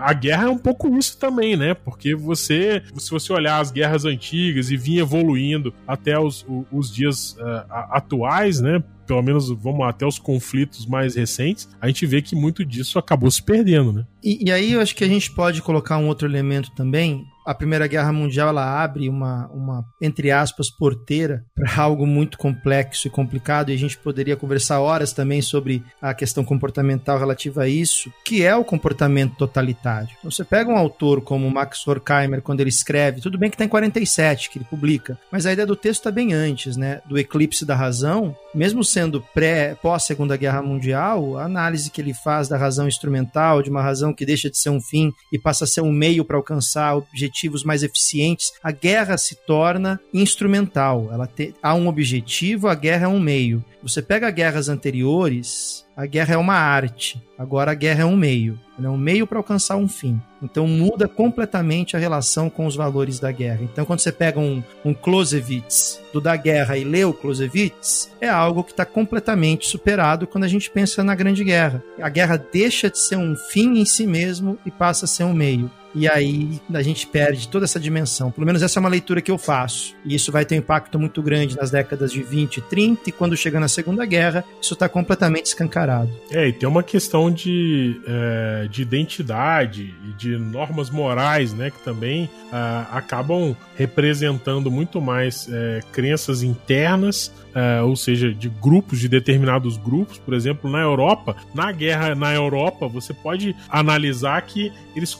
[0.00, 1.74] a guerra é um pouco isso também, né?
[1.74, 7.36] Porque você, se você olhar as guerras antigas e vir evoluindo até os, os dias
[7.68, 8.82] a- atuais, né?
[9.06, 13.30] Pelo menos vamos até os conflitos mais recentes, a gente vê que muito disso acabou
[13.30, 14.04] se perdendo, né?
[14.22, 17.24] E, e aí eu acho que a gente pode colocar um outro elemento também.
[17.44, 23.06] A Primeira Guerra Mundial ela abre uma, uma entre aspas, porteira para algo muito complexo
[23.06, 27.68] e complicado, e a gente poderia conversar horas também sobre a questão comportamental relativa a
[27.68, 30.08] isso, que é o comportamento totalitário.
[30.18, 33.64] Então, você pega um autor como Max Horkheimer, quando ele escreve, tudo bem que está
[33.64, 37.02] em 47, que ele publica, mas a ideia do texto está bem antes, né?
[37.04, 42.48] Do eclipse da razão, mesmo sendo pré, pós-segunda guerra mundial, a análise que ele faz
[42.48, 45.66] da razão instrumental, de uma razão que deixa de ser um fim e passa a
[45.66, 47.33] ser um meio para alcançar objetivos
[47.64, 51.08] mais eficientes, a guerra se torna instrumental.
[51.12, 53.64] Ela te, há um objetivo, a guerra é um meio.
[53.82, 57.22] Você pega guerras anteriores, a guerra é uma arte.
[57.38, 58.58] Agora a guerra é um meio.
[58.78, 60.20] Ela é um meio para alcançar um fim.
[60.42, 63.60] Então muda completamente a relação com os valores da guerra.
[63.62, 68.28] Então quando você pega um, um Clausewitz do da guerra e lê o Clausewitz, é
[68.28, 71.82] algo que está completamente superado quando a gente pensa na Grande Guerra.
[72.00, 75.34] A guerra deixa de ser um fim em si mesmo e passa a ser um
[75.34, 75.70] meio.
[75.94, 78.30] E aí a gente perde toda essa dimensão.
[78.30, 79.94] Pelo menos essa é uma leitura que eu faço.
[80.04, 83.12] E isso vai ter um impacto muito grande nas décadas de 20 e 30, e
[83.12, 86.10] quando chega na Segunda Guerra, isso está completamente escancarado.
[86.30, 91.78] É, e tem uma questão de, é, de identidade e de normas morais, né, que
[91.82, 99.08] também ah, acabam representando muito mais é, crenças internas, é, ou seja, de grupos, de
[99.08, 100.18] determinados grupos.
[100.18, 105.14] Por exemplo, na Europa, na guerra na Europa, você pode analisar que eles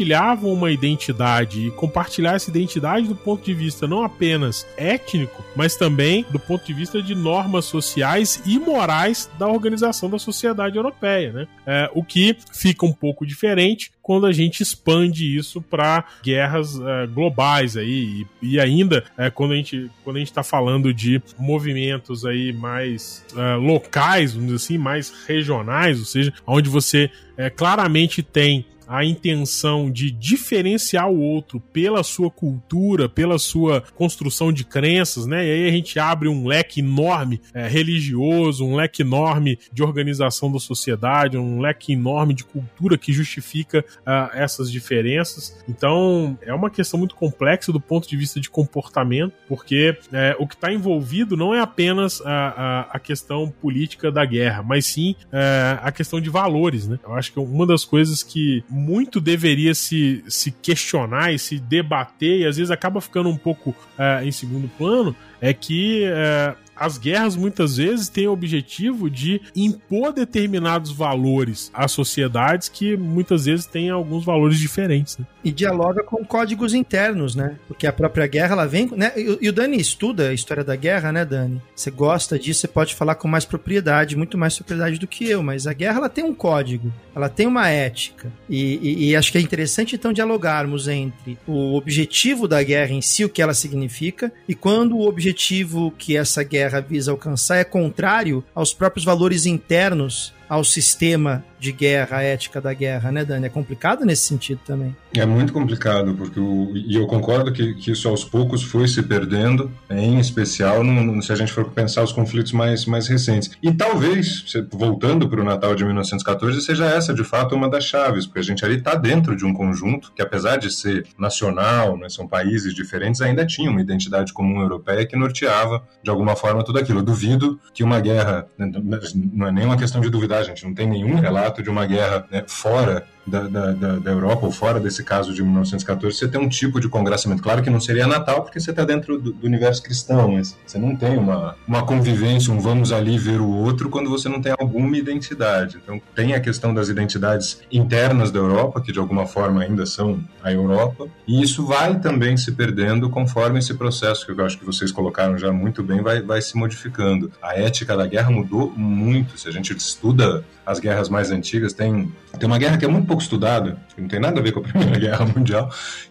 [0.00, 5.76] compartilhavam uma identidade e compartilhar essa identidade do ponto de vista não apenas étnico, mas
[5.76, 11.32] também do ponto de vista de normas sociais e morais da organização da sociedade europeia,
[11.32, 11.48] né?
[11.66, 17.06] É, o que fica um pouco diferente quando a gente expande isso para guerras é,
[17.06, 21.22] globais aí e, e ainda é, quando a gente quando a gente está falando de
[21.38, 27.50] movimentos aí mais é, locais, vamos dizer assim, mais regionais, ou seja, onde você é,
[27.50, 34.64] claramente tem a intenção de diferenciar o outro pela sua cultura, pela sua construção de
[34.64, 35.46] crenças, né?
[35.46, 40.50] E aí a gente abre um leque enorme é, religioso, um leque enorme de organização
[40.50, 45.62] da sociedade, um leque enorme de cultura que justifica uh, essas diferenças.
[45.68, 50.48] Então é uma questão muito complexa do ponto de vista de comportamento, porque é, o
[50.48, 55.14] que está envolvido não é apenas a, a, a, questão política da guerra, mas sim
[55.30, 56.98] é, a questão de valores, né?
[57.04, 62.40] Eu acho que uma das coisas que muito deveria se, se questionar e se debater,
[62.40, 66.96] e às vezes acaba ficando um pouco é, em segundo plano, é que é, as
[66.96, 73.66] guerras muitas vezes têm o objetivo de impor determinados valores às sociedades que muitas vezes
[73.66, 75.18] têm alguns valores diferentes.
[75.18, 75.26] Né?
[75.44, 77.56] E dialoga com códigos internos, né?
[77.68, 78.90] Porque a própria guerra ela vem.
[78.96, 79.12] Né?
[79.14, 81.60] E, o Dani estuda a história da guerra, né, Dani?
[81.76, 85.42] Você gosta disso, você pode falar com mais propriedade, muito mais propriedade do que eu,
[85.42, 88.32] mas a guerra ela tem um código, ela tem uma ética.
[88.48, 93.02] E, e, e acho que é interessante então dialogarmos entre o objetivo da guerra em
[93.02, 97.64] si, o que ela significa, e quando o objetivo que essa guerra visa alcançar é
[97.64, 103.46] contrário aos próprios valores internos ao sistema de guerra, a ética da guerra, né, Dani?
[103.46, 104.96] É complicado nesse sentido também.
[105.14, 109.02] É muito complicado, porque o, e eu concordo que, que isso aos poucos foi se
[109.02, 113.50] perdendo, em especial no, se a gente for pensar os conflitos mais, mais recentes.
[113.62, 118.26] E talvez, voltando para o Natal de 1914, seja essa de fato uma das chaves,
[118.26, 122.08] porque a gente ali está dentro de um conjunto que, apesar de ser nacional, né,
[122.08, 126.78] são países diferentes, ainda tinha uma identidade comum europeia que norteava de alguma forma tudo
[126.78, 127.00] aquilo.
[127.00, 130.88] Eu duvido que uma guerra, não é nem uma questão de duvidar gente não tem
[130.88, 135.32] nenhum relato de uma guerra né, fora da, da, da, Europa, ou fora desse caso
[135.32, 137.42] de 1914, você tem um tipo de congraçamento.
[137.42, 140.78] Claro que não seria Natal, porque você está dentro do, do, universo cristão, mas você
[140.78, 144.54] não tem uma, uma convivência, um vamos ali ver o outro, quando você não tem
[144.58, 145.78] alguma identidade.
[145.82, 150.22] Então, tem a questão das identidades internas da Europa, que de alguma forma ainda são
[150.42, 154.64] a Europa, e isso vai também se perdendo conforme esse processo, que eu acho que
[154.64, 157.30] vocês colocaram já muito bem, vai, vai se modificando.
[157.42, 159.38] A ética da guerra mudou muito.
[159.38, 163.06] Se a gente estuda as guerras mais antigas, tem, tem uma guerra que é muito
[163.06, 165.70] pouco estudada, que não tem nada a ver com a Primeira Guerra Mundial,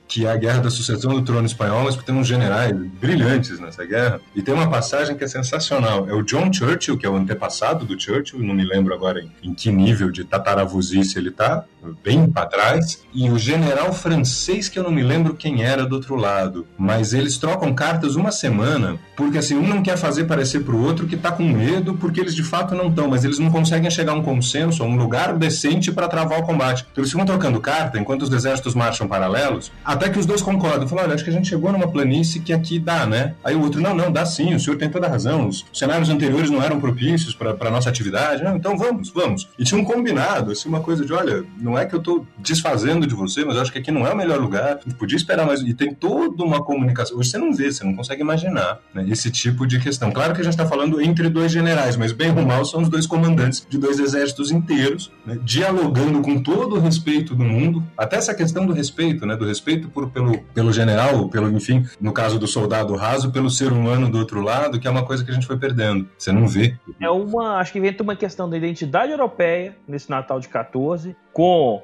[0.10, 3.60] que é a Guerra da Sucessão do Trono Espanhol, mas que tem uns generais brilhantes
[3.60, 4.20] nessa guerra.
[4.36, 6.10] E tem uma passagem que é sensacional.
[6.10, 9.32] É o John Churchill, que é o antepassado do Churchill, não me lembro agora em,
[9.44, 11.64] em que nível de tataravuzice ele está,
[12.04, 15.96] bem para trás, e o general francês, que eu não me lembro quem era do
[15.96, 20.62] outro lado, mas eles trocam cartas uma semana, porque assim, um não quer fazer parecer
[20.62, 23.52] pro outro que tá com medo, porque eles de fato não estão, mas eles não
[23.52, 26.86] conseguem chegar a um consenso, a um lugar decente para travar o combate.
[26.92, 30.88] Então eles ficam trocando carta enquanto os exércitos marcham paralelos, até que os dois concordam.
[30.88, 33.36] Falam, olha, acho que a gente chegou numa planície que aqui dá, né?
[33.44, 35.50] Aí o outro, não, não, dá sim, o senhor tem toda a razão.
[35.50, 38.42] Os cenários anteriores não eram propícios para nossa atividade.
[38.42, 39.50] Não, então vamos, vamos.
[39.60, 43.06] E tinha um combinado, assim, uma coisa de, olha, não é que eu tô desfazendo
[43.06, 44.80] de você, mas eu acho que aqui não é o melhor lugar.
[44.98, 45.60] Podia esperar mais.
[45.62, 47.18] E tem toda uma comunicação.
[47.18, 50.12] Hoje você não vê, você não consegue imaginar né, esse tipo de questão.
[50.12, 52.88] Claro que a gente está falando entre dois generais, mas bem ou mal são os
[52.88, 58.16] dois comandantes de dois exércitos inteiros, né, dialogando com todo o respeito do mundo, até
[58.16, 62.40] essa questão do respeito, né, do respeito por, pelo, pelo general, pelo, enfim, no caso
[62.40, 65.34] do soldado raso, pelo ser humano do outro lado, que é uma coisa que a
[65.34, 66.08] gente foi perdendo.
[66.18, 66.76] Você não vê.
[67.00, 71.84] É uma, acho que vem uma questão da identidade europeia nesse Natal de 14, com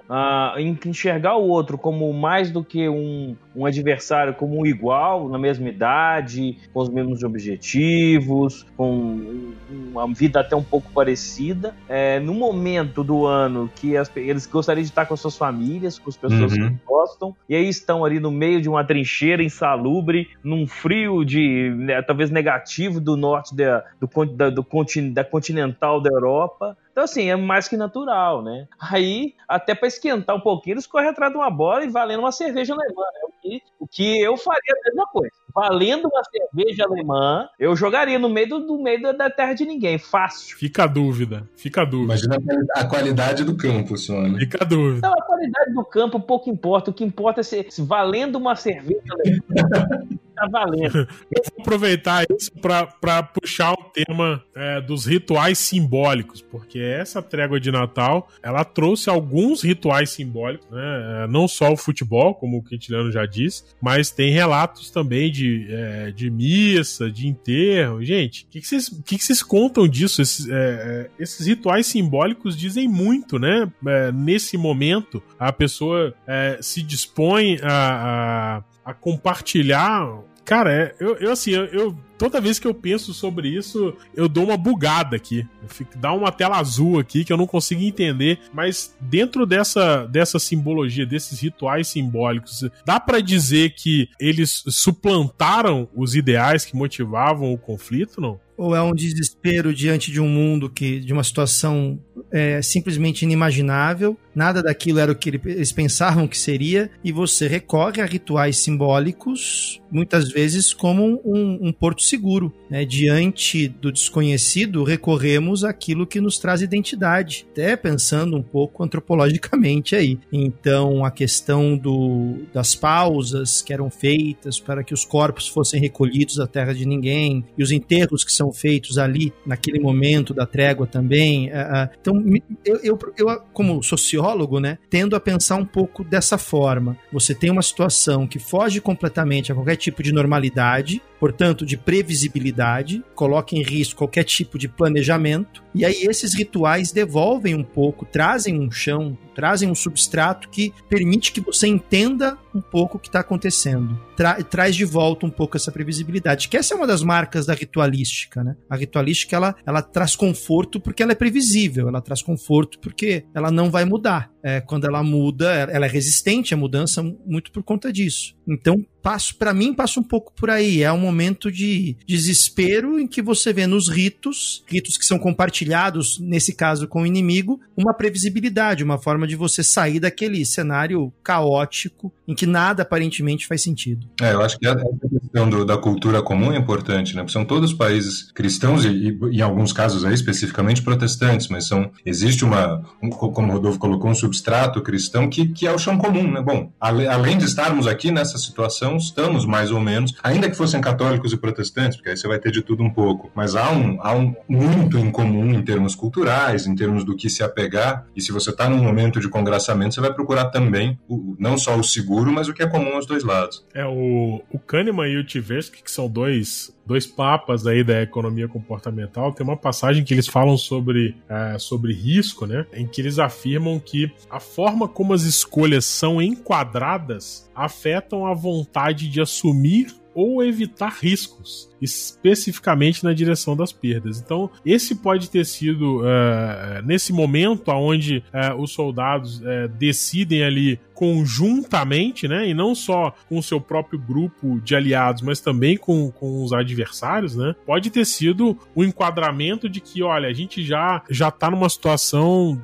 [0.86, 5.70] enxergar o outro como mais do que um, um adversário, como um igual, na mesma
[5.70, 11.76] idade, com os mesmos objetivos, com uma vida até um pouco parecida.
[11.88, 16.00] É, no momento do ano que as, eles gostariam de estar com as suas famílias,
[16.00, 16.70] com as pessoas uhum.
[16.70, 21.70] que gostam, e aí estão ali no meio de uma trincheira insalubre, num frio de
[21.78, 24.66] né, talvez negativo do norte da, do, da, do,
[25.14, 26.78] da continental da Europa.
[26.96, 28.70] Então, assim, é mais que natural, né?
[28.80, 32.32] Aí, até para esquentar um pouquinho, eles correm atrás de uma bola e valendo uma
[32.32, 33.20] cerveja alemã, né?
[33.28, 35.34] O que, o que eu faria a mesma coisa.
[35.54, 39.98] Valendo uma cerveja alemã, eu jogaria no meio do, do meio da terra de ninguém,
[39.98, 40.56] fácil.
[40.56, 42.14] Fica a dúvida, fica a dúvida.
[42.14, 42.38] Imagina
[42.74, 44.40] a qualidade do campo, só, né?
[44.40, 45.06] Fica a dúvida.
[45.06, 46.92] Não, a qualidade do campo pouco importa.
[46.92, 50.08] O que importa é se, se valendo uma cerveja alemã.
[50.36, 51.08] tá valendo.
[51.32, 57.60] Eu vou aproveitar isso para puxar o tema é, dos rituais simbólicos, porque essa trégua
[57.60, 61.24] de Natal ela trouxe alguns rituais simbólicos, né?
[61.24, 65.68] É, não só o futebol, como o Quintiliano já disse, mas tem relatos também de,
[65.70, 68.04] é, de missa, de enterro.
[68.04, 70.22] Gente, o que, que, vocês, que, que vocês contam disso?
[70.22, 73.72] Esses, é, é, esses rituais simbólicos dizem muito, né?
[73.88, 76.14] É, nesse momento, a pessoa
[76.62, 82.60] se dispõe a, a a compartilhar Cara, é, eu, eu assim, eu, eu, toda vez
[82.60, 85.46] que eu penso sobre isso, eu dou uma bugada aqui.
[85.68, 88.40] Fico, dá uma tela azul aqui que eu não consigo entender.
[88.54, 96.16] Mas dentro dessa, dessa simbologia, desses rituais simbólicos, dá para dizer que eles suplantaram os
[96.16, 98.40] ideais que motivavam o conflito, não?
[98.58, 102.00] Ou é um desespero diante de um mundo que, de uma situação
[102.32, 108.02] é, simplesmente inimaginável, nada daquilo era o que eles pensavam que seria, e você recorre
[108.02, 112.54] a rituais simbólicos, muitas vezes como um, um porto seguro.
[112.70, 112.84] Né?
[112.86, 120.20] Diante do desconhecido, recorremos àquilo que nos traz identidade, até pensando um pouco antropologicamente aí.
[120.32, 126.36] Então, a questão do, das pausas que eram feitas para que os corpos fossem recolhidos
[126.36, 130.46] da terra de ninguém, e os enterros que são são feitos ali, naquele momento da
[130.46, 131.50] trégua também.
[131.50, 132.24] Uh, então,
[132.64, 136.98] eu, eu, eu, como sociólogo, né, tendo a pensar um pouco dessa forma.
[137.12, 143.04] Você tem uma situação que foge completamente a qualquer tipo de normalidade, portanto, de previsibilidade,
[143.14, 148.60] coloca em risco qualquer tipo de planejamento, e aí esses rituais devolvem um pouco, trazem
[148.60, 153.20] um chão, trazem um substrato que permite que você entenda um pouco o que está
[153.20, 154.00] acontecendo.
[154.16, 157.54] Tra traz de volta um pouco essa previsibilidade, que essa é uma das marcas da
[157.54, 158.56] ritualística, né?
[158.70, 163.52] A ritualística, ela, ela traz conforto porque ela é previsível, ela traz conforto porque ela
[163.52, 164.32] não vai mudar.
[164.48, 168.36] É, quando ela muda, ela é resistente à mudança muito por conta disso.
[168.48, 170.82] Então, passo para mim passa um pouco por aí.
[170.82, 176.20] É um momento de desespero em que você vê nos ritos, ritos que são compartilhados
[176.20, 182.12] nesse caso com o inimigo, uma previsibilidade, uma forma de você sair daquele cenário caótico
[182.28, 184.08] em que nada aparentemente faz sentido.
[184.20, 187.22] É, eu acho que a questão do, da cultura comum é importante, né?
[187.22, 191.92] Porque são todos países cristãos e, e, em alguns casos aí especificamente protestantes, mas são
[192.04, 195.98] existe uma, um, como o Rodolfo colocou, um substrato cristão que, que é o chão
[195.98, 196.42] comum, né?
[196.42, 201.32] Bom, além de estarmos aqui nessa situação estamos mais ou menos, ainda que fossem católicos
[201.32, 204.14] e protestantes, porque aí você vai ter de tudo um pouco, mas há um, há
[204.14, 208.32] um muito em comum em termos culturais, em termos do que se apegar, e se
[208.32, 212.32] você está num momento de congraçamento, você vai procurar também o, não só o seguro,
[212.32, 213.66] mas o que é comum aos dois lados.
[213.74, 218.48] É, o, o Kahneman e o Tversky, que são dois dois papas aí da economia
[218.48, 222.66] comportamental, tem uma passagem que eles falam sobre, é, sobre risco, né?
[222.74, 229.08] Em que eles afirmam que a forma como as escolhas são enquadradas afetam a vontade
[229.10, 234.20] de assumir ou evitar riscos especificamente na direção das perdas.
[234.20, 240.80] Então, esse pode ter sido uh, nesse momento onde uh, os soldados uh, decidem ali
[240.96, 246.10] conjuntamente, né, e não só com o seu próprio grupo de aliados, mas também com,
[246.10, 251.04] com os adversários, né, pode ter sido o enquadramento de que, olha, a gente já
[251.10, 252.62] já está numa situação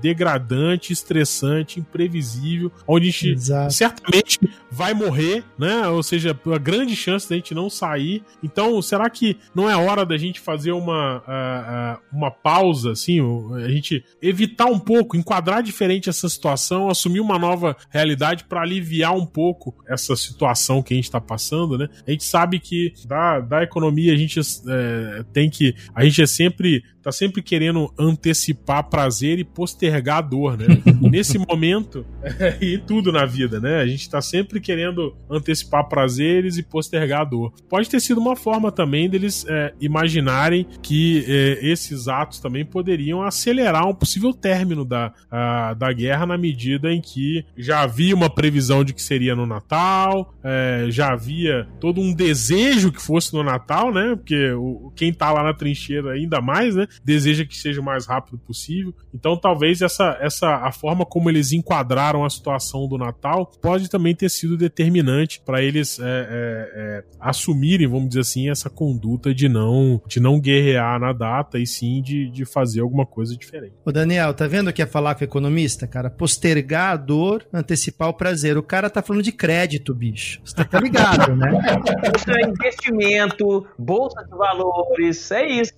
[0.00, 3.72] degradante, estressante, imprevisível, onde a gente Exato.
[3.72, 4.38] certamente
[4.70, 8.22] vai morrer, né, ou seja, a grande chance da gente não sair.
[8.42, 13.20] Então, será que não é hora da gente fazer uma, uma pausa, assim,
[13.54, 19.14] a gente evitar um pouco, enquadrar diferente essa situação, assumir uma nova realidade para aliviar
[19.14, 21.88] um pouco essa situação que a gente está passando, né?
[22.06, 25.74] A gente sabe que da, da economia a gente é, tem que.
[25.94, 30.66] A gente é sempre tá sempre querendo antecipar prazer e postergar dor, né?
[31.00, 33.80] Nesse momento, é, e tudo na vida, né?
[33.80, 37.52] A gente tá sempre querendo antecipar prazeres e postergar dor.
[37.68, 43.22] Pode ter sido uma forma também deles é, imaginarem que é, esses atos também poderiam
[43.22, 48.30] acelerar um possível término da, a, da guerra na medida em que já havia uma
[48.30, 53.42] previsão de que seria no Natal, é, já havia todo um desejo que fosse no
[53.42, 54.14] Natal, né?
[54.16, 56.86] Porque o, quem tá lá na trincheira ainda mais, né?
[57.04, 58.94] deseja que seja o mais rápido possível.
[59.12, 64.14] Então, talvez essa, essa a forma como eles enquadraram a situação do Natal pode também
[64.14, 69.48] ter sido determinante para eles é, é, é, assumirem, vamos dizer assim, essa conduta de
[69.48, 73.74] não de não guerrear na data e sim de, de fazer alguma coisa diferente.
[73.84, 76.10] O Daniel, tá vendo que é falar com o economista, cara?
[76.10, 78.56] Postergar a dor, antecipar o prazer.
[78.56, 80.40] O cara tá falando de crédito, bicho.
[80.44, 81.50] Você tá ligado, né?
[82.16, 85.72] Isso é investimento, bolsa de valores, é isso.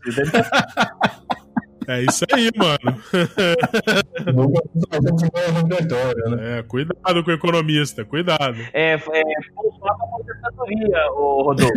[1.89, 2.97] É isso aí, mano.
[6.41, 8.57] é, cuidado com o economista, cuidado.
[8.73, 11.75] É, é pra aposentadoria, ô Rodolfo.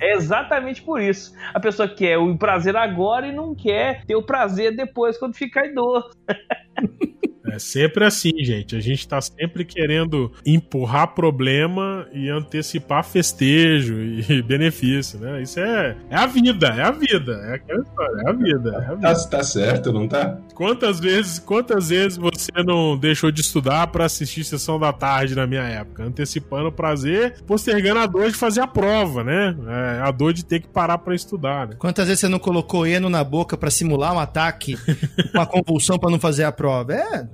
[0.00, 1.34] é exatamente por isso.
[1.54, 5.66] A pessoa quer o prazer agora e não quer ter o prazer depois, quando ficar
[5.66, 6.10] idoso.
[7.46, 8.74] É sempre assim, gente.
[8.74, 15.42] A gente tá sempre querendo empurrar problema e antecipar festejo e benefício, né?
[15.42, 17.32] Isso é, é a vida, é a vida.
[17.44, 18.70] É aquela história, é a vida.
[18.70, 19.14] É a vida.
[19.14, 20.38] Tá, tá certo, não tá?
[20.54, 25.46] Quantas vezes, quantas vezes você não deixou de estudar para assistir sessão da tarde na
[25.46, 26.04] minha época?
[26.04, 29.54] Antecipando o prazer, postergando a dor de fazer a prova, né?
[29.68, 31.76] É, a dor de ter que parar para estudar, né?
[31.78, 34.78] Quantas vezes você não colocou eno na boca para simular um ataque,
[35.34, 36.94] uma convulsão para não fazer a prova?
[36.94, 37.33] É.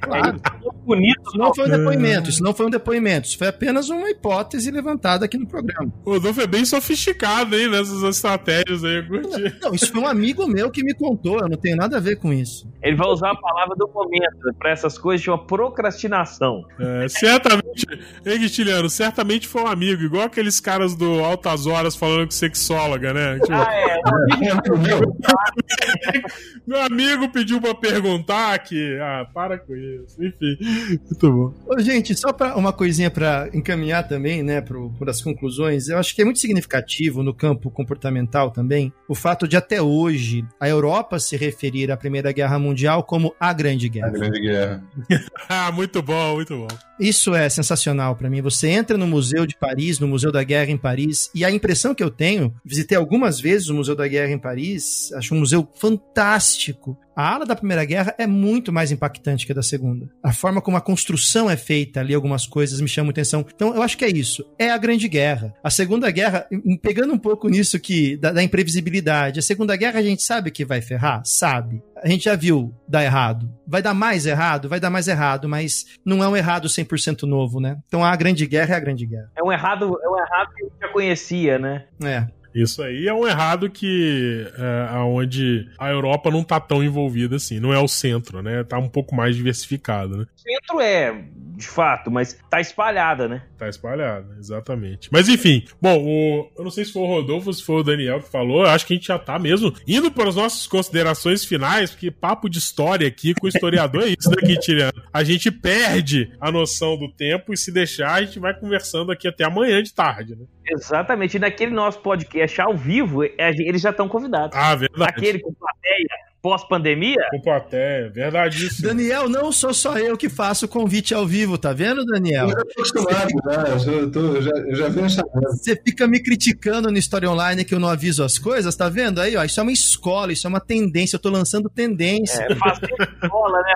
[0.00, 0.40] Claro.
[0.84, 4.08] Bonito, Isso não foi um depoimento, isso não foi um depoimento, isso foi apenas uma
[4.08, 5.92] hipótese levantada aqui no programa.
[6.04, 9.58] O Rodolfo é bem sofisticado, hein, nessas estratégias aí, eu curti.
[9.60, 12.16] Não, isso foi um amigo meu que me contou, eu não tenho nada a ver
[12.16, 12.66] com isso.
[12.82, 16.64] Ele vai usar a palavra do momento para essas coisas, chama procrastinação.
[16.78, 17.86] É, certamente,
[18.24, 23.12] hein, Guitiliano, certamente foi um amigo, igual aqueles caras do Altas Horas falando com sexóloga,
[23.12, 23.38] né?
[23.40, 23.98] Tipo, Ah, é.
[26.66, 28.98] meu amigo pediu pra perguntar que.
[29.00, 29.87] Ah, para com isso.
[30.18, 30.58] Enfim,
[31.04, 31.54] muito bom.
[31.66, 36.14] Ô, gente, só para uma coisinha para encaminhar também, né, para as conclusões, eu acho
[36.14, 41.18] que é muito significativo no campo comportamental também o fato de até hoje a Europa
[41.18, 44.10] se referir à Primeira Guerra Mundial como a Grande A Guerra.
[44.10, 44.84] Grande Guerra.
[45.48, 46.87] Ah, muito bom, muito bom.
[46.98, 48.42] Isso é sensacional para mim.
[48.42, 51.94] Você entra no Museu de Paris, no Museu da Guerra em Paris, e a impressão
[51.94, 55.68] que eu tenho, visitei algumas vezes o Museu da Guerra em Paris, acho um museu
[55.74, 56.98] fantástico.
[57.18, 60.08] A ala da Primeira Guerra é muito mais impactante que a da Segunda.
[60.22, 63.44] A forma como a construção é feita ali, algumas coisas me chamam atenção.
[63.52, 64.44] Então, eu acho que é isso.
[64.56, 65.52] É a Grande Guerra.
[65.62, 66.46] A Segunda Guerra,
[66.80, 70.64] pegando um pouco nisso que da, da imprevisibilidade, a Segunda Guerra a gente sabe que
[70.64, 71.22] vai ferrar?
[71.24, 71.82] Sabe.
[72.02, 73.50] A gente já viu dar errado.
[73.66, 74.68] Vai dar mais errado?
[74.68, 77.78] Vai dar mais errado, mas não é um errado 100% novo, né?
[77.86, 79.30] Então a Grande Guerra é a Grande Guerra.
[79.36, 81.84] É um errado, é um errado que a gente já conhecia, né?
[82.02, 82.26] É.
[82.54, 87.60] Isso aí é um errado que é, aonde a Europa não tá tão envolvida assim,
[87.60, 88.64] não é o centro, né?
[88.64, 90.24] Tá um pouco mais diversificado, né?
[90.24, 91.24] O centro é,
[91.58, 93.42] de fato, mas tá espalhada, né?
[93.58, 95.08] Tá espalhado, exatamente.
[95.12, 98.20] Mas enfim, bom, o- eu não sei se foi o Rodolfo se foi o Daniel
[98.22, 101.44] que falou, eu acho que a gente já tá mesmo indo para as nossas considerações
[101.44, 104.92] finais, porque papo de história aqui com o historiador é isso daqui, Tiriano.
[105.12, 109.26] A gente perde a noção do tempo e se deixar, a gente vai conversando aqui
[109.26, 110.44] até amanhã de tarde, né?
[110.70, 111.36] Exatamente.
[111.36, 114.56] E naquele nosso podcast ao vivo, é, eles já estão convidados.
[114.56, 115.10] Ah, verdade.
[115.10, 116.08] Aquele com plateia
[116.40, 118.80] pós-pandemia, Com plateia, verdade isso.
[118.82, 122.44] Daniel, não sou só eu que faço o convite ao vivo, tá vendo, Daniel?
[122.48, 123.62] Eu já tô acostumado, já.
[123.68, 125.48] Eu, já, eu tô- eu já, eu já venho chamando.
[125.50, 129.20] Você fica me criticando no História Online que eu não aviso as coisas, tá vendo
[129.20, 129.36] aí?
[129.36, 132.46] Ó, isso é uma escola, isso é uma tendência, eu tô lançando tendência.
[132.48, 132.88] é, fazer
[133.22, 133.74] escola, né?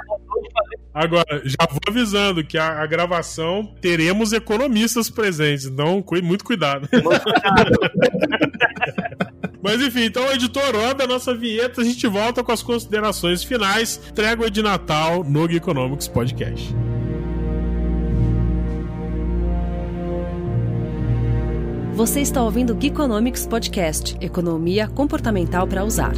[0.95, 6.89] Agora, já vou avisando que a, a gravação teremos economistas presentes, então cu- muito cuidado.
[9.63, 13.97] Mas enfim, então, editor, roda a nossa vinheta, a gente volta com as considerações finais.
[14.15, 16.75] Trégua de Natal no Geek Economics Podcast.
[21.95, 26.15] Você está ouvindo o Geekonomics Podcast Economia Comportamental para Usar.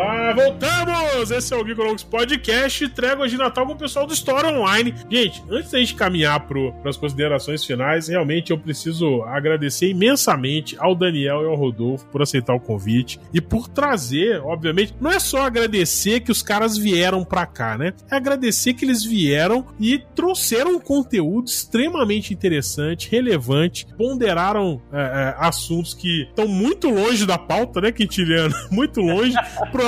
[0.00, 1.30] Olá, voltamos!
[1.30, 4.94] Esse é o Geek Economics Podcast, trégua de Natal com o pessoal do Store Online.
[5.10, 10.94] Gente, antes da gente caminhar para as considerações finais, realmente eu preciso agradecer imensamente ao
[10.94, 15.42] Daniel e ao Rodolfo por aceitar o convite e por trazer, obviamente, não é só
[15.42, 17.92] agradecer que os caras vieram para cá, né?
[18.10, 25.34] É agradecer que eles vieram e trouxeram um conteúdo extremamente interessante, relevante, ponderaram é, é,
[25.38, 28.54] assuntos que estão muito longe da pauta, né, Quintiliano?
[28.70, 29.34] Muito longe,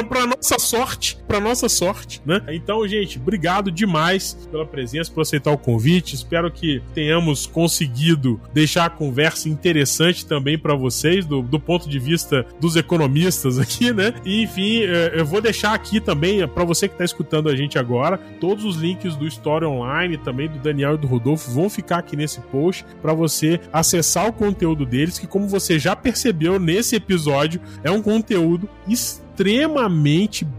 [0.04, 2.42] pra, pra nossa sorte, pra nossa sorte, né?
[2.48, 6.14] Então, gente, obrigado demais pela presença, por aceitar o convite.
[6.14, 11.98] Espero que tenhamos conseguido deixar a conversa interessante também pra vocês, do, do ponto de
[11.98, 14.14] vista dos economistas aqui, né?
[14.24, 17.78] E, enfim, eh, eu vou deixar aqui também, pra você que tá escutando a gente
[17.78, 21.98] agora, todos os links do Story Online, também do Daniel e do Rodolfo, vão ficar
[21.98, 26.96] aqui nesse post pra você acessar o conteúdo deles, que como você já percebeu nesse
[26.96, 29.21] episódio, é um conteúdo extremamente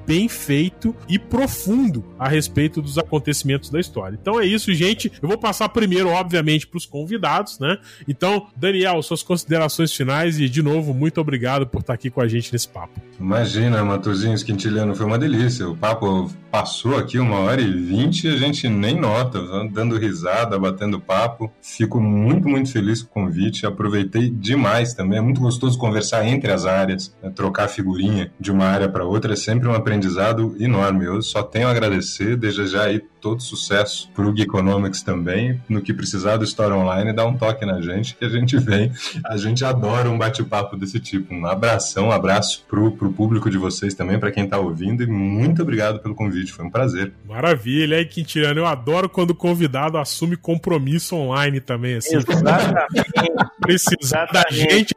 [0.05, 4.17] bem feito e profundo a respeito dos acontecimentos da história.
[4.19, 5.11] Então é isso, gente.
[5.21, 7.77] Eu vou passar primeiro, obviamente, para os convidados, né?
[8.07, 12.27] Então, Daniel, suas considerações finais e, de novo, muito obrigado por estar aqui com a
[12.27, 12.99] gente nesse papo.
[13.19, 15.67] Imagina, Matosinho Quintiliano, foi uma delícia.
[15.69, 20.59] O papo passou aqui uma hora e vinte e a gente nem nota, dando risada,
[20.59, 21.51] batendo papo.
[21.59, 23.65] Fico muito, muito feliz com o convite.
[23.65, 25.17] Aproveitei demais também.
[25.17, 29.33] É muito gostoso conversar entre as áreas, né, trocar figurinha de uma área para outra
[29.33, 31.05] é sempre um aprendizado enorme.
[31.05, 35.61] Eu só tenho a agradecer, desejar aí todo sucesso para o Geekonomics também.
[35.69, 38.91] No que precisar do História Online, dá um toque na gente que a gente vem.
[39.25, 41.33] A gente adora um bate-papo desse tipo.
[41.33, 45.07] Um abração, um abraço para o público de vocês também, para quem está ouvindo, e
[45.07, 47.13] muito obrigado pelo convite, foi um prazer.
[47.25, 48.59] Maravilha, aí, Quintiliano.
[48.59, 52.17] Eu adoro quando o convidado assume compromisso online também, assim.
[52.17, 52.87] Exatamente.
[53.61, 54.93] Precisar da gente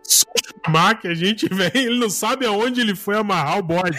[0.66, 3.98] chamar que a gente vem, ele não sabe aonde ele foi amarrar o bode.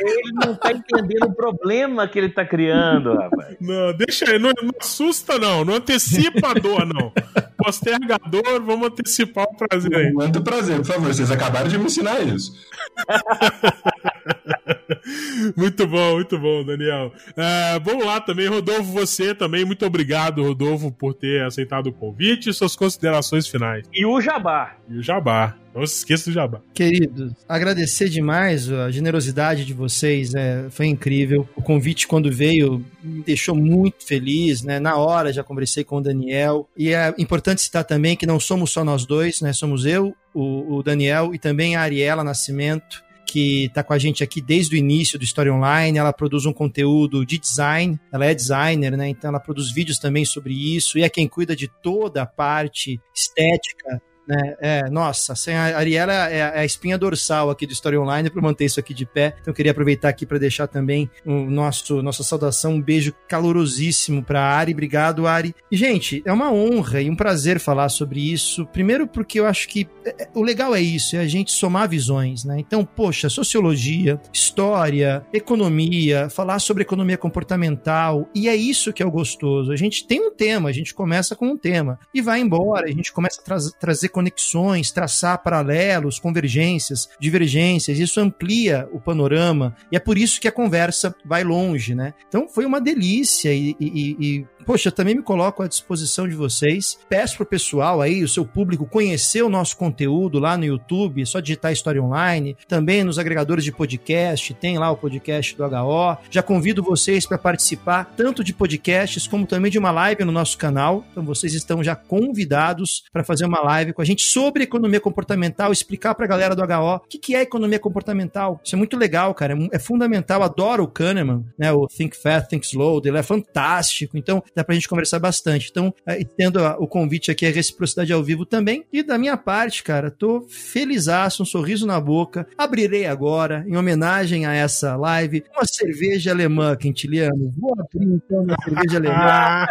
[0.00, 3.56] Ele não tá entendendo o problema que ele tá criando, rapaz.
[3.60, 7.12] Não, deixa aí, não, não assusta não, não antecipa a dor não.
[7.56, 10.12] Postergador, vamos antecipar o prazer aí.
[10.12, 12.52] Muito prazer, por favor, vocês acabaram de me ensinar isso.
[15.56, 17.12] muito bom, muito bom, Daniel.
[17.30, 22.50] Uh, vamos lá também, Rodolfo, você também, muito obrigado, Rodolfo, por ter aceitado o convite
[22.50, 23.86] e suas considerações finais.
[23.92, 24.76] E o Jabá.
[24.88, 25.56] E o Jabá.
[25.76, 26.62] Não se esqueça do Jabá.
[26.72, 31.46] Queridos, agradecer demais a generosidade de vocês, é, foi incrível.
[31.54, 34.80] O convite, quando veio, me deixou muito feliz, né?
[34.80, 36.66] Na hora já conversei com o Daniel.
[36.74, 39.52] E é importante citar também que não somos só nós dois, né?
[39.52, 44.22] Somos eu, o, o Daniel e também a Ariela Nascimento que está com a gente
[44.22, 45.98] aqui desde o início do História Online.
[45.98, 49.08] Ela produz um conteúdo de design, ela é designer, né?
[49.08, 53.00] Então ela produz vídeos também sobre isso e é quem cuida de toda a parte
[53.14, 54.56] estética né?
[54.60, 58.42] É, nossa, assim, a Ariela é, é a espinha dorsal aqui do História Online para
[58.42, 59.36] manter isso aqui de pé.
[59.40, 64.22] Então eu queria aproveitar aqui para deixar também o nosso nossa saudação, um beijo calorosíssimo
[64.22, 64.72] para Ari.
[64.72, 65.54] Obrigado, Ari.
[65.70, 68.66] E gente, é uma honra e um prazer falar sobre isso.
[68.66, 71.88] Primeiro porque eu acho que é, é, o legal é isso, é a gente somar
[71.88, 72.58] visões, né?
[72.58, 79.10] Então, poxa, sociologia, história, economia, falar sobre economia comportamental, e é isso que é o
[79.10, 79.72] gostoso.
[79.72, 82.92] A gente tem um tema, a gente começa com um tema e vai embora, a
[82.92, 87.98] gente começa a tra trazer conexões, traçar paralelos, convergências, divergências.
[87.98, 92.14] Isso amplia o panorama e é por isso que a conversa vai longe, né?
[92.26, 96.98] Então foi uma delícia e, e, e poxa, também me coloco à disposição de vocês.
[97.08, 101.24] Peço pro pessoal aí, o seu público, conhecer o nosso conteúdo lá no YouTube, é
[101.24, 106.18] só digitar História Online, também nos agregadores de podcast, tem lá o podcast do HO.
[106.30, 110.58] Já convido vocês para participar tanto de podcasts como também de uma live no nosso
[110.58, 111.04] canal.
[111.12, 115.70] Então vocês estão já convidados para fazer uma live com a gente sobre economia comportamental,
[115.70, 118.60] explicar para a galera do HO o que, que é economia comportamental.
[118.64, 119.54] Isso é muito legal, cara.
[119.54, 120.42] É, é fundamental.
[120.42, 121.72] Adoro o Kahneman, né?
[121.72, 123.00] O Think Fast, Think Slow.
[123.04, 124.16] Ele é fantástico.
[124.16, 125.68] Então, dá pra gente conversar bastante.
[125.70, 128.86] Então, é, tendo o convite aqui, a reciprocidade ao vivo também.
[128.90, 132.46] E da minha parte, cara, tô felizaço, um sorriso na boca.
[132.56, 137.52] Abrirei agora, em homenagem a essa live, uma cerveja alemã, Quintiliano.
[137.58, 139.66] Vou abrir então uma cerveja alemã.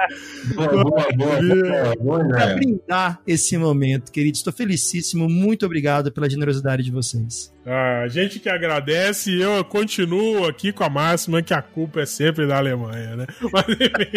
[0.54, 4.36] boa, boa, boa, boa, boa, Pra brindar esse momento, querido.
[4.36, 5.28] Estou felicíssimo.
[5.28, 7.52] Muito obrigado pela generosidade de vocês.
[7.66, 12.06] Ah, a gente que agradece eu continuo aqui com a máxima que a culpa é
[12.06, 13.26] sempre da Alemanha, né?
[13.52, 14.10] Mas enfim.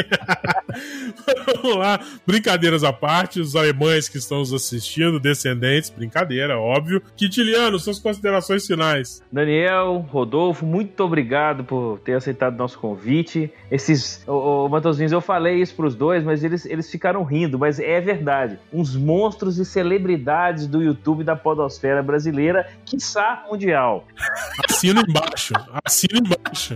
[1.61, 1.99] Vamos lá.
[2.25, 7.01] Brincadeiras à parte, os alemães que estão nos assistindo, descendentes, brincadeira, óbvio.
[7.15, 9.21] Quintiliano, suas considerações finais.
[9.31, 13.51] Daniel, Rodolfo, muito obrigado por ter aceitado nosso convite.
[13.69, 14.23] Esses.
[14.27, 18.57] Ô, ô eu falei isso pros dois, mas eles, eles ficaram rindo, mas é verdade.
[18.71, 22.67] Uns monstros e celebridades do YouTube da Podosfera brasileira,
[23.33, 24.07] quiçá mundial.
[24.69, 25.53] Assina embaixo.
[25.83, 26.75] Assina embaixo.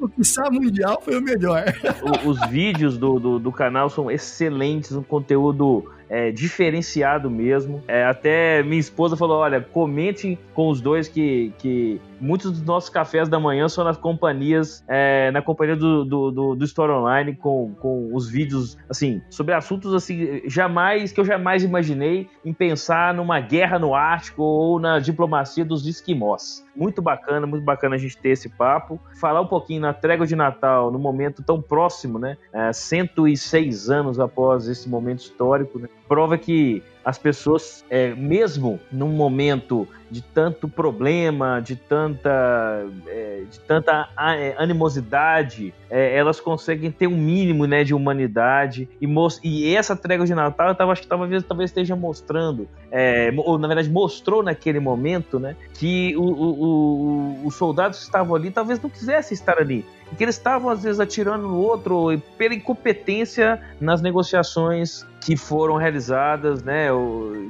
[0.00, 1.64] O Pissar Mundial foi o melhor.
[2.02, 7.82] O, os vídeos do, do, do, canal são excelentes, um conteúdo é, diferenciado mesmo.
[7.86, 12.88] É, até minha esposa falou: olha, comente com os dois que, que muitos dos nossos
[12.88, 17.34] cafés da manhã são nas companhias, é, na companhia do, do, do, do, Store Online,
[17.34, 23.12] com, com os vídeos, assim, sobre assuntos assim, jamais, que eu jamais imaginei em pensar
[23.12, 26.64] numa guerra no Ártico ou na diplomacia dos esquimós.
[26.74, 29.00] Muito bacana, muito bacana a gente ter esse papo.
[29.20, 32.36] Falar um pouquinho na trégua de Natal, no momento tão próximo, né?
[32.52, 35.88] É, 106 anos após esse momento histórico, né?
[36.12, 43.58] prova que as pessoas, é, mesmo num momento de tanto problema, de tanta, é, de
[43.60, 48.88] tanta é, animosidade, é, elas conseguem ter um mínimo né, de humanidade.
[49.00, 49.08] E,
[49.42, 53.58] e essa trégua de Natal, eu tava, acho que talvez, talvez esteja mostrando, é, ou
[53.58, 58.50] na verdade mostrou naquele momento, né, que o, o, o, os soldados que estavam ali
[58.50, 59.84] talvez não quisessem estar ali
[60.16, 66.64] que eles estavam às vezes atirando no outro pela incompetência nas negociações que foram realizadas,
[66.64, 66.88] né,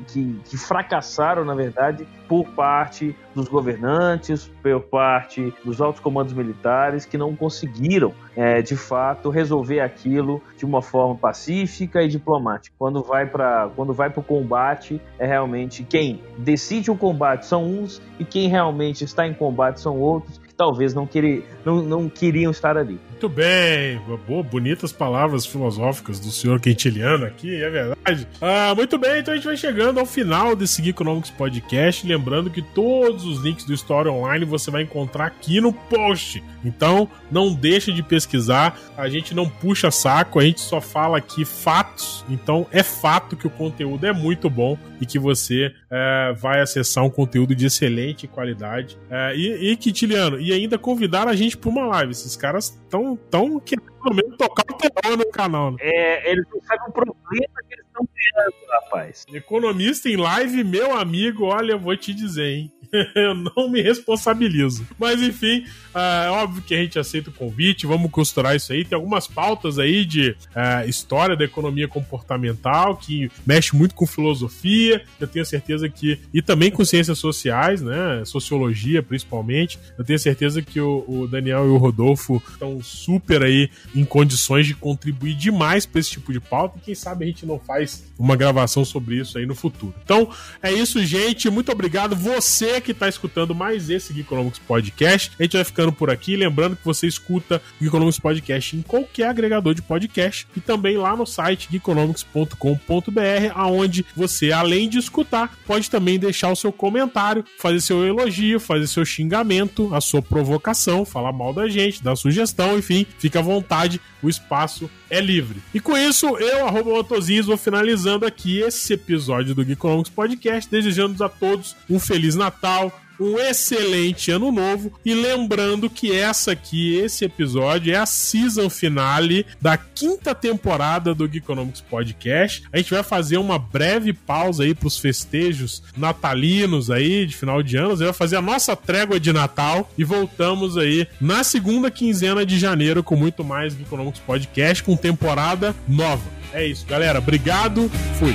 [0.08, 7.06] que, que, fracassaram, na verdade, por parte dos governantes, por parte dos altos comandos militares,
[7.06, 12.74] que não conseguiram, é, de fato, resolver aquilo de uma forma pacífica e diplomática.
[12.78, 17.64] Quando vai para quando vai para o combate, é realmente quem decide o combate são
[17.64, 22.08] uns e quem realmente está em combate são outros que talvez não, querer, não, não
[22.08, 23.00] queriam estar ali.
[23.22, 28.26] Muito bem, boa, bonitas palavras filosóficas do senhor Quintiliano aqui, é verdade.
[28.40, 32.04] Ah, muito bem, então a gente vai chegando ao final desse Geekonomics Podcast.
[32.04, 36.42] Lembrando que todos os links do Story Online você vai encontrar aqui no post.
[36.64, 41.44] Então não deixa de pesquisar, a gente não puxa saco, a gente só fala aqui
[41.44, 42.24] fatos.
[42.28, 47.04] Então é fato que o conteúdo é muito bom e que você é, vai acessar
[47.04, 48.98] um conteúdo de excelente qualidade.
[49.08, 52.10] É, e, e Quintiliano, e ainda convidar a gente para uma live.
[52.10, 55.72] Esses caras estão tão, querendo mesmo tocar o terror no canal.
[55.72, 55.78] Né?
[55.80, 59.24] É, eles não sabem o problema que eles estão criando, rapaz.
[59.32, 62.72] Economista em live, meu amigo, olha, eu vou te dizer, hein?
[63.14, 64.86] eu não me responsabilizo.
[64.98, 65.64] Mas enfim,
[65.94, 68.84] é óbvio que a gente aceita o convite, vamos costurar isso aí.
[68.84, 75.02] Tem algumas pautas aí de uh, história da economia comportamental que mexe muito com filosofia.
[75.18, 76.18] Eu tenho certeza que.
[76.34, 78.22] E também com ciências sociais, né?
[78.26, 79.78] Sociologia, principalmente.
[79.96, 84.66] Eu tenho certeza que o, o Daniel e o Rodolfo estão super aí em condições
[84.66, 86.78] de contribuir demais para esse tipo de pauta.
[86.78, 89.94] E quem sabe a gente não faz uma gravação sobre isso aí no futuro.
[90.04, 90.28] Então,
[90.62, 91.48] é isso, gente.
[91.48, 92.14] Muito obrigado.
[92.14, 95.32] Você que está escutando mais esse Geekonomics Podcast.
[95.38, 96.36] A gente vai ficando por aqui.
[96.36, 101.26] Lembrando que você escuta Geekonomics Podcast em qualquer agregador de podcast e também lá no
[101.26, 108.04] site geekonomics.com.br, aonde você, além de escutar, pode também deixar o seu comentário, fazer seu
[108.04, 113.38] elogio, fazer seu xingamento, a sua provocação, falar mal da gente, dar sugestão, enfim, fica
[113.38, 115.62] à vontade, o espaço é livre.
[115.74, 121.22] E com isso, eu, arroba Motozinhos, vou finalizando aqui esse episódio do Geekonomics Podcast, desejando
[121.22, 126.96] a todos um Feliz Natal Natal, um excelente ano novo e lembrando que essa aqui,
[126.96, 132.64] esse episódio é a season finale da quinta temporada do Geekonomics Podcast.
[132.72, 137.62] A gente vai fazer uma breve pausa aí para os festejos natalinos aí de final
[137.62, 141.44] de ano, a gente vai fazer a nossa trégua de Natal e voltamos aí na
[141.44, 146.24] segunda quinzena de janeiro com muito mais Geekonomics Podcast com temporada nova.
[146.52, 147.18] É isso, galera.
[147.18, 147.90] Obrigado.
[148.18, 148.34] Fui.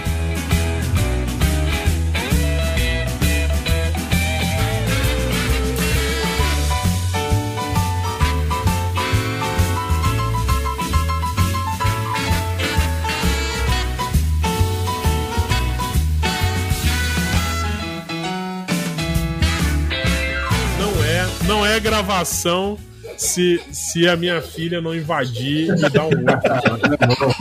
[21.77, 22.77] É gravação
[23.15, 27.35] se, se a minha filha não invadir e dar um outro.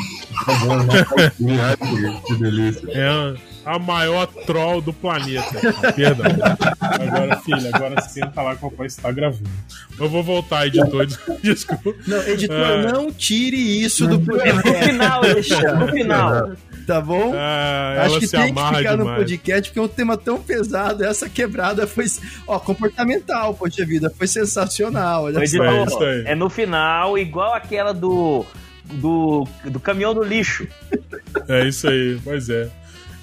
[2.26, 2.88] que delícia.
[2.92, 3.34] É
[3.64, 5.92] a maior troll do planeta.
[5.94, 6.26] Perdão.
[6.80, 9.50] Agora, filha, agora senta lá que o papai está gravando.
[9.98, 11.06] Eu vou voltar, editor.
[11.42, 11.94] Desculpa.
[12.06, 12.92] Não, editor, ah.
[12.92, 14.62] não tire isso do programa.
[14.62, 16.52] No final, Alexandre, no final
[16.86, 17.32] tá bom?
[17.34, 18.98] Ah, Acho que tem que ficar demais.
[18.98, 21.04] no podcast, porque é um tema tão pesado.
[21.04, 22.06] Essa quebrada foi,
[22.46, 25.24] ó, comportamental, poxa vida, foi sensacional.
[25.24, 26.04] Olha foi só.
[26.24, 28.46] É no final, igual aquela do,
[28.84, 30.66] do, do caminhão do lixo.
[31.48, 32.68] É isso aí, pois é.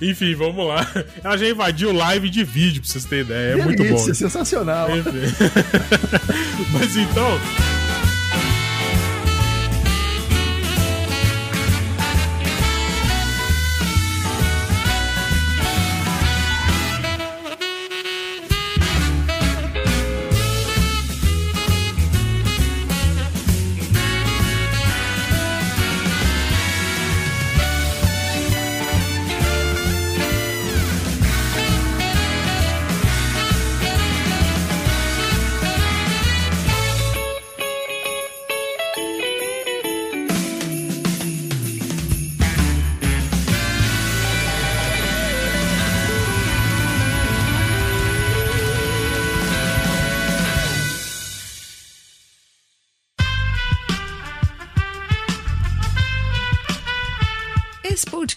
[0.01, 0.85] Enfim, vamos lá.
[1.23, 3.53] Ela já invadiu live de vídeo, pra vocês terem ideia.
[3.53, 3.95] É muito bom.
[3.95, 4.89] Isso, é sensacional.
[6.73, 7.39] Mas então.